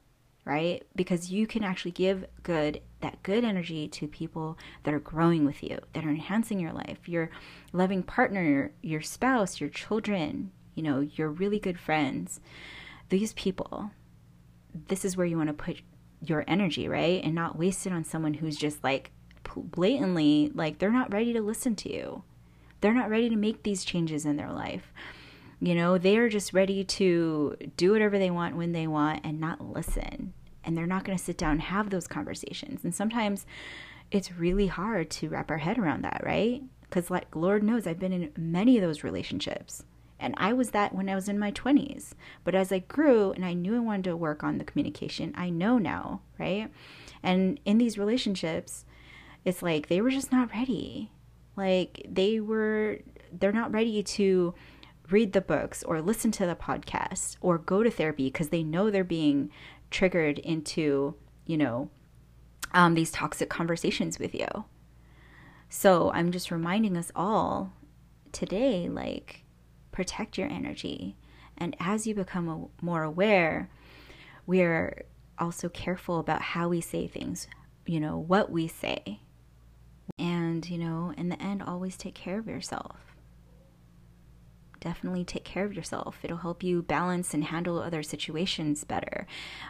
Right? 0.44 0.84
Because 0.96 1.32
you 1.32 1.48
can 1.48 1.64
actually 1.64 1.92
give 1.92 2.26
good 2.44 2.82
that 3.02 3.24
good 3.24 3.44
energy 3.44 3.88
to 3.88 4.08
people 4.08 4.58
that 4.84 4.94
are 4.94 5.00
growing 5.00 5.46
with 5.46 5.64
you, 5.64 5.80
that 5.94 6.04
are 6.04 6.10
enhancing 6.10 6.60
your 6.60 6.74
life, 6.74 7.08
your 7.08 7.32
loving 7.74 8.04
partner, 8.04 8.74
your 8.82 9.02
spouse, 9.02 9.60
your 9.60 9.70
children, 9.70 10.52
you 10.76 10.84
know, 10.84 11.00
your 11.00 11.30
really 11.30 11.60
good 11.60 11.80
friends, 11.80 12.40
these 13.10 13.34
people, 13.34 13.92
this 14.88 15.06
is 15.06 15.18
where 15.18 15.26
you 15.26 15.38
want 15.38 15.48
to 15.48 15.54
put 15.54 15.82
your 16.22 16.44
energy, 16.48 16.88
right? 16.88 17.24
And 17.24 17.34
not 17.34 17.58
waste 17.58 17.88
it 17.88 17.94
on 17.94 18.04
someone 18.04 18.36
who's 18.36 18.58
just 18.58 18.84
like 18.84 19.12
blatantly, 19.56 20.52
like, 20.54 20.80
they're 20.80 20.92
not 20.92 21.14
ready 21.14 21.34
to 21.34 21.42
listen 21.42 21.76
to 21.78 21.94
you. 21.94 22.24
They're 22.82 22.94
not 22.94 23.10
ready 23.10 23.30
to 23.30 23.36
make 23.36 23.64
these 23.64 23.86
changes 23.86 24.26
in 24.26 24.36
their 24.36 24.52
life. 24.52 24.92
You 25.62 25.76
know, 25.76 25.98
they 25.98 26.18
are 26.18 26.30
just 26.30 26.54
ready 26.54 26.84
to 26.84 27.56
do 27.78 27.92
whatever 27.92 28.20
they 28.20 28.30
want 28.30 28.58
when 28.58 28.74
they 28.74 28.88
want 28.88 29.22
and 29.24 29.40
not 29.40 29.62
listen. 29.62 30.34
And 30.64 30.78
they're 30.78 30.86
not 30.86 31.06
going 31.06 31.18
to 31.18 31.24
sit 31.24 31.38
down 31.38 31.52
and 31.54 31.62
have 31.62 31.90
those 31.90 32.08
conversations. 32.08 32.84
And 32.84 32.94
sometimes 32.94 33.46
it's 34.12 34.34
really 34.34 34.68
hard 34.68 35.10
to 35.12 35.30
wrap 35.30 35.50
our 35.50 35.60
head 35.60 35.78
around 35.78 36.04
that, 36.04 36.22
right? 36.26 36.64
Because, 36.82 37.10
like, 37.10 37.36
Lord 37.36 37.64
knows, 37.64 37.88
I've 37.88 38.00
been 38.00 38.12
in 38.14 38.32
many 38.38 38.78
of 38.78 38.84
those 38.84 39.04
relationships 39.04 39.84
and 40.26 40.34
I 40.38 40.54
was 40.54 40.72
that 40.72 40.96
when 40.96 41.08
I 41.08 41.14
was 41.14 41.30
in 41.30 41.38
my 41.38 41.52
20s. 41.52 42.14
But 42.44 42.56
as 42.56 42.72
I 42.72 42.80
grew 42.80 43.32
and 43.32 43.46
I 43.46 43.54
knew 43.54 43.76
I 43.76 43.80
wanted 43.80 44.06
to 44.06 44.18
work 44.18 44.44
on 44.44 44.58
the 44.58 44.64
communication, 44.64 45.32
I 45.38 45.52
know 45.52 45.78
now, 45.78 46.22
right? 46.40 46.72
And 47.22 47.60
in 47.64 47.78
these 47.78 48.00
relationships, 48.00 48.86
it's 49.46 49.62
like 49.62 49.88
they 49.88 50.02
were 50.02 50.10
just 50.10 50.32
not 50.32 50.52
ready. 50.52 51.12
Like 51.56 52.08
they 52.10 52.40
were, 52.40 53.02
they're 53.32 53.52
not 53.52 53.72
ready 53.72 54.02
to 54.02 54.56
read 55.12 55.34
the 55.34 55.42
books 55.42 55.84
or 55.84 56.02
listen 56.02 56.32
to 56.32 56.48
the 56.48 56.56
podcast 56.56 57.38
or 57.40 57.60
go 57.60 57.84
to 57.84 57.92
therapy 57.92 58.26
because 58.26 58.50
they 58.50 58.64
know 58.64 58.90
they're 58.90 59.04
being 59.04 59.52
triggered 59.92 60.40
into, 60.40 61.14
you 61.46 61.58
know, 61.58 61.92
um, 62.74 62.96
these 62.96 63.12
toxic 63.12 63.48
conversations 63.48 64.18
with 64.18 64.34
you. 64.34 64.48
So 65.70 66.12
I'm 66.14 66.32
just 66.32 66.50
reminding 66.50 66.98
us 66.98 67.12
all 67.16 67.74
today, 68.32 68.90
like, 68.90 69.45
protect 69.96 70.38
your 70.38 70.50
energy. 70.50 71.16
And 71.58 71.76
as 71.80 72.06
you 72.06 72.14
become 72.14 72.70
more 72.82 73.04
aware, 73.04 73.70
we're 74.46 75.06
also 75.40 75.70
careful 75.70 76.20
about 76.20 76.42
how 76.42 76.68
we 76.68 76.82
say 76.82 77.08
things, 77.08 77.48
you 77.86 78.00
know, 78.00 78.18
what 78.18 78.52
we 78.52 78.68
say. 78.68 79.22
And, 80.20 80.70
you 80.70 80.78
know, 80.78 81.14
in 81.18 81.30
the 81.30 81.42
end, 81.42 81.64
always 81.64 81.98
take 81.98 82.14
care 82.14 82.38
of 82.38 82.48
yourself 82.48 83.16
definitely 84.86 85.26
take 85.26 85.44
care 85.44 85.66
of 85.66 85.74
yourself. 85.74 86.20
It'll 86.22 86.38
help 86.38 86.62
you 86.62 86.84
balance 86.84 87.34
and 87.34 87.46
handle 87.46 87.80
other 87.80 88.04
situations 88.04 88.84
better. 88.84 89.26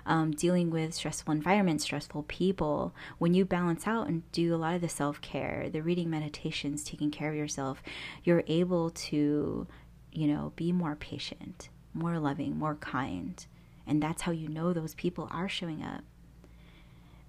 Um, 0.05 0.31
dealing 0.31 0.69
with 0.69 0.93
stressful 0.93 1.31
environments, 1.31 1.85
stressful 1.85 2.23
people. 2.23 2.93
When 3.17 3.33
you 3.33 3.45
balance 3.45 3.87
out 3.87 4.07
and 4.07 4.29
do 4.33 4.53
a 4.53 4.57
lot 4.57 4.75
of 4.75 4.81
the 4.81 4.89
self 4.89 5.21
care, 5.21 5.69
the 5.71 5.81
reading 5.81 6.09
meditations, 6.09 6.83
taking 6.83 7.11
care 7.11 7.29
of 7.29 7.35
yourself, 7.35 7.81
you're 8.25 8.43
able 8.47 8.89
to 8.89 9.67
you 10.15 10.27
know, 10.27 10.53
be 10.55 10.71
more 10.71 10.95
patient, 10.95 11.69
more 11.93 12.17
loving, 12.19 12.57
more 12.57 12.75
kind. 12.75 13.45
And 13.87 14.01
that's 14.01 14.23
how 14.23 14.31
you 14.31 14.47
know 14.49 14.73
those 14.73 14.95
people 14.95 15.27
are 15.31 15.49
showing 15.49 15.83
up. 15.83 16.03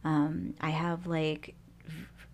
Um, 0.04 0.54
I 0.60 0.70
have 0.70 1.06
like 1.06 1.54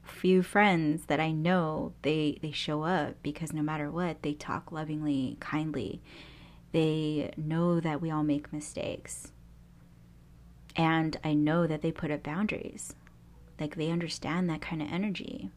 few 0.02 0.42
friends 0.42 1.06
that 1.06 1.20
I 1.20 1.32
know 1.32 1.94
they 2.02 2.38
they 2.42 2.52
show 2.52 2.82
up 2.82 3.16
because 3.22 3.52
no 3.52 3.62
matter 3.62 3.90
what, 3.90 4.22
they 4.22 4.34
talk 4.34 4.70
lovingly, 4.70 5.36
kindly. 5.40 6.02
They 6.72 7.32
know 7.36 7.80
that 7.80 8.00
we 8.00 8.10
all 8.10 8.22
make 8.22 8.52
mistakes. 8.52 9.32
And 10.74 11.18
I 11.22 11.34
know 11.34 11.66
that 11.66 11.82
they 11.82 11.92
put 11.92 12.10
up 12.10 12.22
boundaries. 12.22 12.94
Like 13.60 13.76
they 13.76 13.90
understand 13.90 14.48
that 14.48 14.62
kind 14.62 14.80
of 14.80 14.90
energy. 14.90 15.50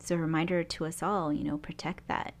So 0.00 0.16
a 0.16 0.18
reminder 0.18 0.64
to 0.64 0.84
us 0.84 1.02
all, 1.02 1.32
you 1.32 1.44
know, 1.44 1.58
protect 1.58 2.08
that. 2.08 2.34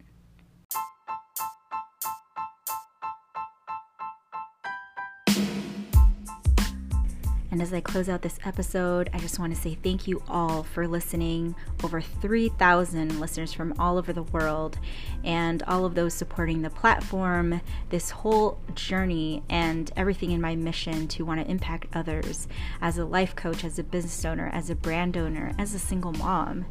And 7.52 7.60
as 7.60 7.74
I 7.74 7.82
close 7.82 8.08
out 8.08 8.22
this 8.22 8.38
episode, 8.46 9.10
I 9.12 9.18
just 9.18 9.38
want 9.38 9.54
to 9.54 9.60
say 9.60 9.74
thank 9.74 10.08
you 10.08 10.22
all 10.26 10.62
for 10.62 10.88
listening. 10.88 11.54
Over 11.84 12.00
3,000 12.00 13.20
listeners 13.20 13.52
from 13.52 13.74
all 13.78 13.98
over 13.98 14.10
the 14.10 14.22
world, 14.22 14.78
and 15.22 15.62
all 15.64 15.84
of 15.84 15.94
those 15.94 16.14
supporting 16.14 16.62
the 16.62 16.70
platform, 16.70 17.60
this 17.90 18.08
whole 18.08 18.58
journey, 18.74 19.42
and 19.50 19.92
everything 19.96 20.30
in 20.30 20.40
my 20.40 20.56
mission 20.56 21.06
to 21.08 21.26
want 21.26 21.40
to 21.40 21.50
impact 21.50 21.88
others 21.92 22.48
as 22.80 22.96
a 22.96 23.04
life 23.04 23.36
coach, 23.36 23.64
as 23.64 23.78
a 23.78 23.84
business 23.84 24.24
owner, 24.24 24.48
as 24.54 24.70
a 24.70 24.74
brand 24.74 25.18
owner, 25.18 25.52
as 25.58 25.74
a 25.74 25.78
single 25.78 26.12
mom 26.12 26.64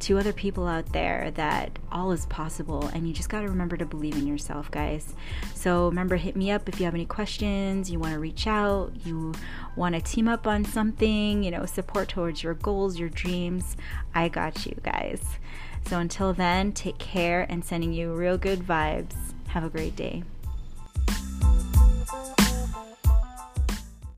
to 0.00 0.18
other 0.18 0.32
people 0.32 0.66
out 0.66 0.92
there 0.92 1.30
that 1.32 1.78
all 1.90 2.12
is 2.12 2.26
possible 2.26 2.86
and 2.88 3.06
you 3.06 3.14
just 3.14 3.28
got 3.28 3.40
to 3.40 3.48
remember 3.48 3.76
to 3.76 3.86
believe 3.86 4.16
in 4.16 4.26
yourself 4.26 4.70
guys. 4.70 5.14
So 5.54 5.86
remember 5.86 6.16
hit 6.16 6.36
me 6.36 6.50
up 6.50 6.68
if 6.68 6.78
you 6.78 6.84
have 6.84 6.94
any 6.94 7.06
questions 7.06 7.90
you 7.90 7.98
want 7.98 8.14
to 8.14 8.20
reach 8.20 8.46
out 8.46 8.92
you 9.04 9.34
want 9.76 9.94
to 9.94 10.00
team 10.00 10.28
up 10.28 10.46
on 10.46 10.64
something 10.64 11.42
you 11.42 11.50
know 11.50 11.66
support 11.66 12.08
towards 12.08 12.42
your 12.42 12.54
goals 12.54 12.98
your 12.98 13.08
dreams. 13.08 13.76
I 14.14 14.28
got 14.28 14.66
you 14.66 14.76
guys. 14.82 15.22
So 15.86 15.98
until 15.98 16.32
then 16.32 16.72
take 16.72 16.98
care 16.98 17.46
and 17.48 17.64
sending 17.64 17.92
you 17.92 18.14
real 18.14 18.38
good 18.38 18.60
vibes. 18.60 19.14
Have 19.48 19.64
a 19.64 19.70
great 19.70 19.96
day 19.96 20.22